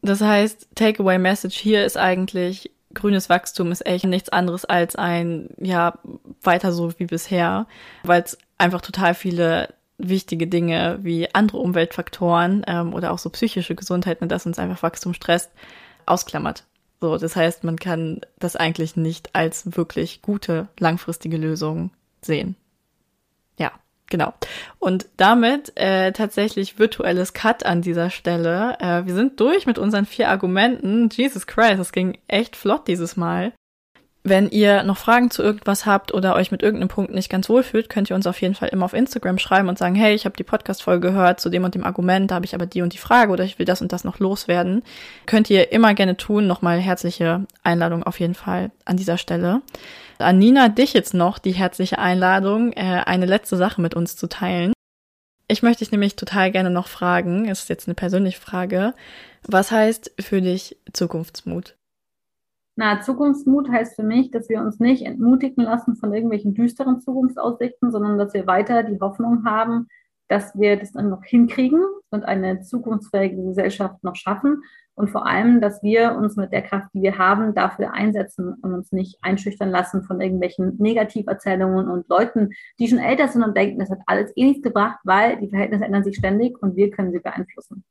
Das 0.00 0.20
heißt, 0.20 0.68
Takeaway 0.74 1.18
Message 1.18 1.56
hier 1.56 1.84
ist 1.84 1.96
eigentlich, 1.96 2.70
grünes 2.98 3.28
Wachstum 3.28 3.72
ist 3.72 3.86
echt 3.86 4.04
nichts 4.04 4.28
anderes 4.28 4.64
als 4.64 4.96
ein, 4.96 5.50
ja, 5.58 5.98
weiter 6.42 6.72
so 6.72 6.98
wie 6.98 7.06
bisher, 7.06 7.66
weil 8.02 8.22
es 8.22 8.36
einfach 8.58 8.80
total 8.80 9.14
viele 9.14 9.74
wichtige 9.98 10.46
Dinge 10.46 10.98
wie 11.02 11.34
andere 11.34 11.58
Umweltfaktoren 11.58 12.64
ähm, 12.66 12.94
oder 12.94 13.12
auch 13.12 13.18
so 13.18 13.30
psychische 13.30 13.74
Gesundheit, 13.74 14.20
ne, 14.20 14.28
das 14.28 14.46
uns 14.46 14.58
einfach 14.58 14.82
Wachstum 14.82 15.14
stresst, 15.14 15.50
ausklammert. 16.06 16.64
So, 17.00 17.16
das 17.16 17.36
heißt, 17.36 17.64
man 17.64 17.78
kann 17.78 18.20
das 18.38 18.56
eigentlich 18.56 18.96
nicht 18.96 19.34
als 19.34 19.76
wirklich 19.76 20.22
gute 20.22 20.68
langfristige 20.78 21.36
Lösung 21.36 21.90
sehen. 22.20 22.56
Genau. 24.10 24.32
Und 24.78 25.06
damit 25.18 25.76
äh, 25.76 26.12
tatsächlich 26.12 26.78
virtuelles 26.78 27.34
Cut 27.34 27.66
an 27.66 27.82
dieser 27.82 28.10
Stelle. 28.10 28.76
Äh, 28.80 29.06
wir 29.06 29.14
sind 29.14 29.38
durch 29.38 29.66
mit 29.66 29.78
unseren 29.78 30.06
vier 30.06 30.30
Argumenten. 30.30 31.10
Jesus 31.12 31.46
Christ, 31.46 31.78
das 31.78 31.92
ging 31.92 32.18
echt 32.26 32.56
flott 32.56 32.88
dieses 32.88 33.16
Mal. 33.16 33.52
Wenn 34.24 34.50
ihr 34.50 34.82
noch 34.82 34.98
Fragen 34.98 35.30
zu 35.30 35.42
irgendwas 35.42 35.86
habt 35.86 36.12
oder 36.12 36.34
euch 36.34 36.50
mit 36.50 36.62
irgendeinem 36.62 36.88
Punkt 36.88 37.14
nicht 37.14 37.30
ganz 37.30 37.48
wohl 37.48 37.62
fühlt, 37.62 37.88
könnt 37.88 38.10
ihr 38.10 38.16
uns 38.16 38.26
auf 38.26 38.40
jeden 38.42 38.54
Fall 38.54 38.68
immer 38.68 38.84
auf 38.84 38.92
Instagram 38.92 39.38
schreiben 39.38 39.68
und 39.68 39.78
sagen, 39.78 39.94
hey, 39.94 40.14
ich 40.14 40.24
habe 40.24 40.36
die 40.36 40.44
Podcast-Folge 40.44 41.08
gehört 41.08 41.40
zu 41.40 41.48
dem 41.50 41.64
und 41.64 41.74
dem 41.74 41.84
Argument, 41.84 42.30
da 42.30 42.34
habe 42.34 42.44
ich 42.44 42.54
aber 42.54 42.66
die 42.66 42.82
und 42.82 42.92
die 42.92 42.98
Frage 42.98 43.32
oder 43.32 43.44
ich 43.44 43.58
will 43.58 43.64
das 43.64 43.80
und 43.80 43.92
das 43.92 44.04
noch 44.04 44.18
loswerden. 44.18 44.82
Könnt 45.26 45.48
ihr 45.50 45.72
immer 45.72 45.94
gerne 45.94 46.16
tun. 46.16 46.46
Nochmal 46.46 46.78
herzliche 46.78 47.46
Einladung 47.62 48.02
auf 48.02 48.18
jeden 48.20 48.34
Fall 48.34 48.70
an 48.84 48.96
dieser 48.96 49.18
Stelle. 49.18 49.62
An 50.18 50.38
Nina, 50.38 50.68
dich 50.68 50.94
jetzt 50.94 51.14
noch 51.14 51.38
die 51.38 51.52
herzliche 51.52 51.98
Einladung, 51.98 52.72
äh, 52.72 53.02
eine 53.06 53.26
letzte 53.26 53.56
Sache 53.56 53.80
mit 53.80 53.94
uns 53.94 54.16
zu 54.16 54.28
teilen. 54.28 54.72
Ich 55.46 55.62
möchte 55.62 55.78
dich 55.78 55.92
nämlich 55.92 56.16
total 56.16 56.50
gerne 56.50 56.70
noch 56.70 56.88
fragen, 56.88 57.48
es 57.48 57.60
ist 57.60 57.68
jetzt 57.70 57.88
eine 57.88 57.94
persönliche 57.94 58.38
Frage, 58.38 58.92
was 59.46 59.70
heißt 59.70 60.12
für 60.20 60.42
dich 60.42 60.76
Zukunftsmut? 60.92 61.77
Na, 62.80 63.00
Zukunftsmut 63.00 63.68
heißt 63.68 63.96
für 63.96 64.04
mich, 64.04 64.30
dass 64.30 64.48
wir 64.48 64.60
uns 64.60 64.78
nicht 64.78 65.04
entmutigen 65.04 65.64
lassen 65.64 65.96
von 65.96 66.14
irgendwelchen 66.14 66.54
düsteren 66.54 67.00
Zukunftsaussichten, 67.00 67.90
sondern 67.90 68.18
dass 68.18 68.34
wir 68.34 68.46
weiter 68.46 68.84
die 68.84 69.00
Hoffnung 69.00 69.44
haben, 69.44 69.88
dass 70.28 70.56
wir 70.56 70.76
das 70.76 70.92
dann 70.92 71.08
noch 71.08 71.24
hinkriegen 71.24 71.82
und 72.10 72.24
eine 72.24 72.60
zukunftsfähige 72.60 73.42
Gesellschaft 73.42 74.04
noch 74.04 74.14
schaffen. 74.14 74.62
Und 74.94 75.10
vor 75.10 75.26
allem, 75.26 75.60
dass 75.60 75.82
wir 75.82 76.14
uns 76.14 76.36
mit 76.36 76.52
der 76.52 76.62
Kraft, 76.62 76.86
die 76.94 77.02
wir 77.02 77.18
haben, 77.18 77.52
dafür 77.52 77.94
einsetzen 77.94 78.54
und 78.62 78.72
uns 78.72 78.92
nicht 78.92 79.18
einschüchtern 79.22 79.70
lassen 79.70 80.04
von 80.04 80.20
irgendwelchen 80.20 80.76
Negativerzählungen 80.78 81.88
und 81.88 82.08
Leuten, 82.08 82.50
die 82.78 82.86
schon 82.86 82.98
älter 82.98 83.26
sind 83.26 83.42
und 83.42 83.56
denken, 83.56 83.80
das 83.80 83.90
hat 83.90 84.02
alles 84.06 84.30
eh 84.36 84.44
nichts 84.44 84.62
gebracht, 84.62 85.00
weil 85.02 85.40
die 85.40 85.48
Verhältnisse 85.48 85.84
ändern 85.84 86.04
sich 86.04 86.14
ständig 86.14 86.62
und 86.62 86.76
wir 86.76 86.92
können 86.92 87.10
sie 87.10 87.18
beeinflussen. 87.18 87.82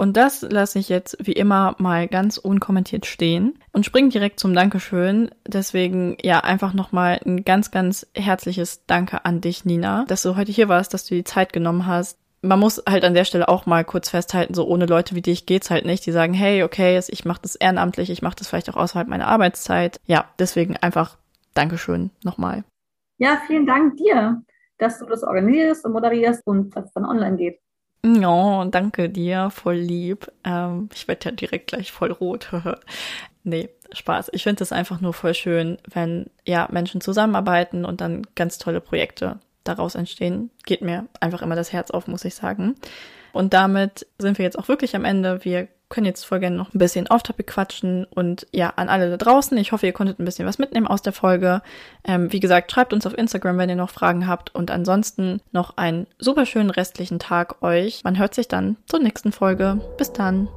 Und 0.00 0.16
das 0.16 0.40
lasse 0.40 0.78
ich 0.78 0.88
jetzt 0.88 1.18
wie 1.20 1.34
immer 1.34 1.74
mal 1.76 2.08
ganz 2.08 2.38
unkommentiert 2.38 3.04
stehen 3.04 3.58
und 3.72 3.84
springe 3.84 4.08
direkt 4.08 4.40
zum 4.40 4.54
Dankeschön. 4.54 5.30
Deswegen 5.46 6.16
ja 6.22 6.40
einfach 6.40 6.72
nochmal 6.72 7.20
ein 7.26 7.44
ganz, 7.44 7.70
ganz 7.70 8.06
herzliches 8.14 8.86
Danke 8.86 9.26
an 9.26 9.42
dich, 9.42 9.66
Nina, 9.66 10.06
dass 10.08 10.22
du 10.22 10.36
heute 10.36 10.52
hier 10.52 10.70
warst, 10.70 10.94
dass 10.94 11.04
du 11.04 11.16
die 11.16 11.24
Zeit 11.24 11.52
genommen 11.52 11.84
hast. 11.84 12.18
Man 12.40 12.58
muss 12.58 12.82
halt 12.88 13.04
an 13.04 13.12
der 13.12 13.26
Stelle 13.26 13.50
auch 13.50 13.66
mal 13.66 13.84
kurz 13.84 14.08
festhalten, 14.08 14.54
so 14.54 14.66
ohne 14.66 14.86
Leute 14.86 15.14
wie 15.14 15.20
dich 15.20 15.44
geht's 15.44 15.68
halt 15.68 15.84
nicht. 15.84 16.06
Die 16.06 16.12
sagen, 16.12 16.32
hey, 16.32 16.62
okay, 16.62 16.98
ich 17.06 17.26
mache 17.26 17.42
das 17.42 17.54
ehrenamtlich, 17.54 18.08
ich 18.08 18.22
mache 18.22 18.36
das 18.36 18.48
vielleicht 18.48 18.70
auch 18.70 18.76
außerhalb 18.76 19.06
meiner 19.06 19.28
Arbeitszeit. 19.28 20.00
Ja, 20.06 20.30
deswegen 20.38 20.78
einfach 20.78 21.18
Dankeschön 21.52 22.08
nochmal. 22.24 22.64
Ja, 23.18 23.42
vielen 23.46 23.66
Dank 23.66 23.98
dir, 23.98 24.40
dass 24.78 24.98
du 24.98 25.04
das 25.04 25.22
organisierst 25.22 25.84
und 25.84 25.92
moderierst 25.92 26.40
und 26.46 26.74
dass 26.74 26.86
es 26.86 26.92
dann 26.94 27.04
online 27.04 27.36
geht. 27.36 27.60
Ja, 28.04 28.64
danke 28.64 29.10
dir, 29.10 29.50
voll 29.50 29.76
lieb. 29.76 30.30
Ähm, 30.44 30.88
ich 30.94 31.06
werde 31.06 31.26
ja 31.26 31.30
direkt 31.32 31.68
gleich 31.68 31.92
voll 31.92 32.12
rot. 32.12 32.50
nee, 33.44 33.68
Spaß. 33.92 34.30
Ich 34.32 34.42
finde 34.44 34.62
es 34.62 34.72
einfach 34.72 35.00
nur 35.00 35.12
voll 35.12 35.34
schön, 35.34 35.78
wenn 35.86 36.30
ja 36.46 36.68
Menschen 36.70 37.00
zusammenarbeiten 37.00 37.84
und 37.84 38.00
dann 38.00 38.26
ganz 38.34 38.58
tolle 38.58 38.80
Projekte 38.80 39.38
daraus 39.64 39.94
entstehen. 39.94 40.50
Geht 40.64 40.80
mir 40.80 41.08
einfach 41.20 41.42
immer 41.42 41.56
das 41.56 41.72
Herz 41.72 41.90
auf, 41.90 42.06
muss 42.06 42.24
ich 42.24 42.34
sagen. 42.34 42.76
Und 43.32 43.52
damit 43.52 44.06
sind 44.18 44.38
wir 44.38 44.44
jetzt 44.44 44.58
auch 44.58 44.68
wirklich 44.68 44.96
am 44.96 45.04
Ende. 45.04 45.44
Wir 45.44 45.68
können 45.90 46.06
jetzt 46.06 46.24
voll 46.24 46.40
gerne 46.40 46.56
noch 46.56 46.72
ein 46.72 46.78
bisschen 46.78 47.08
off-topic 47.08 47.52
quatschen 47.52 48.06
und 48.06 48.46
ja, 48.52 48.72
an 48.76 48.88
alle 48.88 49.10
da 49.10 49.16
draußen. 49.16 49.58
Ich 49.58 49.72
hoffe, 49.72 49.86
ihr 49.86 49.92
konntet 49.92 50.18
ein 50.18 50.24
bisschen 50.24 50.46
was 50.46 50.58
mitnehmen 50.58 50.86
aus 50.86 51.02
der 51.02 51.12
Folge. 51.12 51.60
Ähm, 52.04 52.32
wie 52.32 52.40
gesagt, 52.40 52.72
schreibt 52.72 52.94
uns 52.94 53.06
auf 53.06 53.18
Instagram, 53.18 53.58
wenn 53.58 53.68
ihr 53.68 53.76
noch 53.76 53.90
Fragen 53.90 54.26
habt 54.26 54.54
und 54.54 54.70
ansonsten 54.70 55.42
noch 55.52 55.76
einen 55.76 56.06
super 56.18 56.46
schönen 56.46 56.70
restlichen 56.70 57.18
Tag 57.18 57.62
euch. 57.62 58.02
Man 58.04 58.18
hört 58.18 58.34
sich 58.34 58.48
dann 58.48 58.76
zur 58.86 59.00
nächsten 59.00 59.32
Folge. 59.32 59.80
Bis 59.98 60.12
dann. 60.12 60.48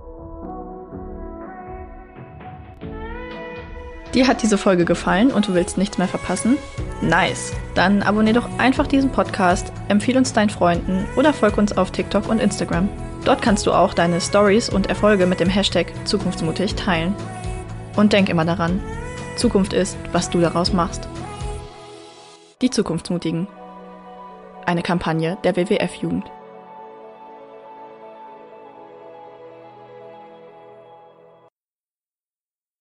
Dir 4.13 4.27
hat 4.27 4.43
diese 4.43 4.59
Folge 4.59 4.85
gefallen 4.85 5.31
und 5.31 5.47
du 5.47 5.55
willst 5.55 5.79
nichts 5.79 5.97
mehr 5.97 6.07
verpassen? 6.07 6.57
Nice! 7.01 7.51
Dann 7.73 8.03
abonnier 8.03 8.33
doch 8.33 8.47
einfach 8.59 8.85
diesen 8.85 9.09
Podcast, 9.09 9.73
empfehle 9.87 10.19
uns 10.19 10.33
deinen 10.33 10.51
Freunden 10.51 11.07
oder 11.15 11.33
folg 11.33 11.57
uns 11.57 11.75
auf 11.75 11.89
TikTok 11.89 12.29
und 12.29 12.39
Instagram. 12.39 12.87
Dort 13.25 13.41
kannst 13.41 13.65
du 13.65 13.71
auch 13.71 13.93
deine 13.93 14.19
Stories 14.19 14.69
und 14.69 14.87
Erfolge 14.87 15.25
mit 15.27 15.39
dem 15.39 15.49
Hashtag 15.49 15.93
Zukunftsmutig 16.05 16.75
teilen. 16.75 17.15
Und 17.95 18.11
denk 18.11 18.27
immer 18.27 18.43
daran, 18.43 18.81
Zukunft 19.37 19.71
ist, 19.71 19.97
was 20.11 20.29
du 20.29 20.39
daraus 20.41 20.73
machst. 20.73 21.07
Die 22.61 22.69
Zukunftsmutigen. 22.69 23.47
Eine 24.65 24.83
Kampagne 24.83 25.37
der 25.43 25.55
WWF-Jugend. 25.55 26.29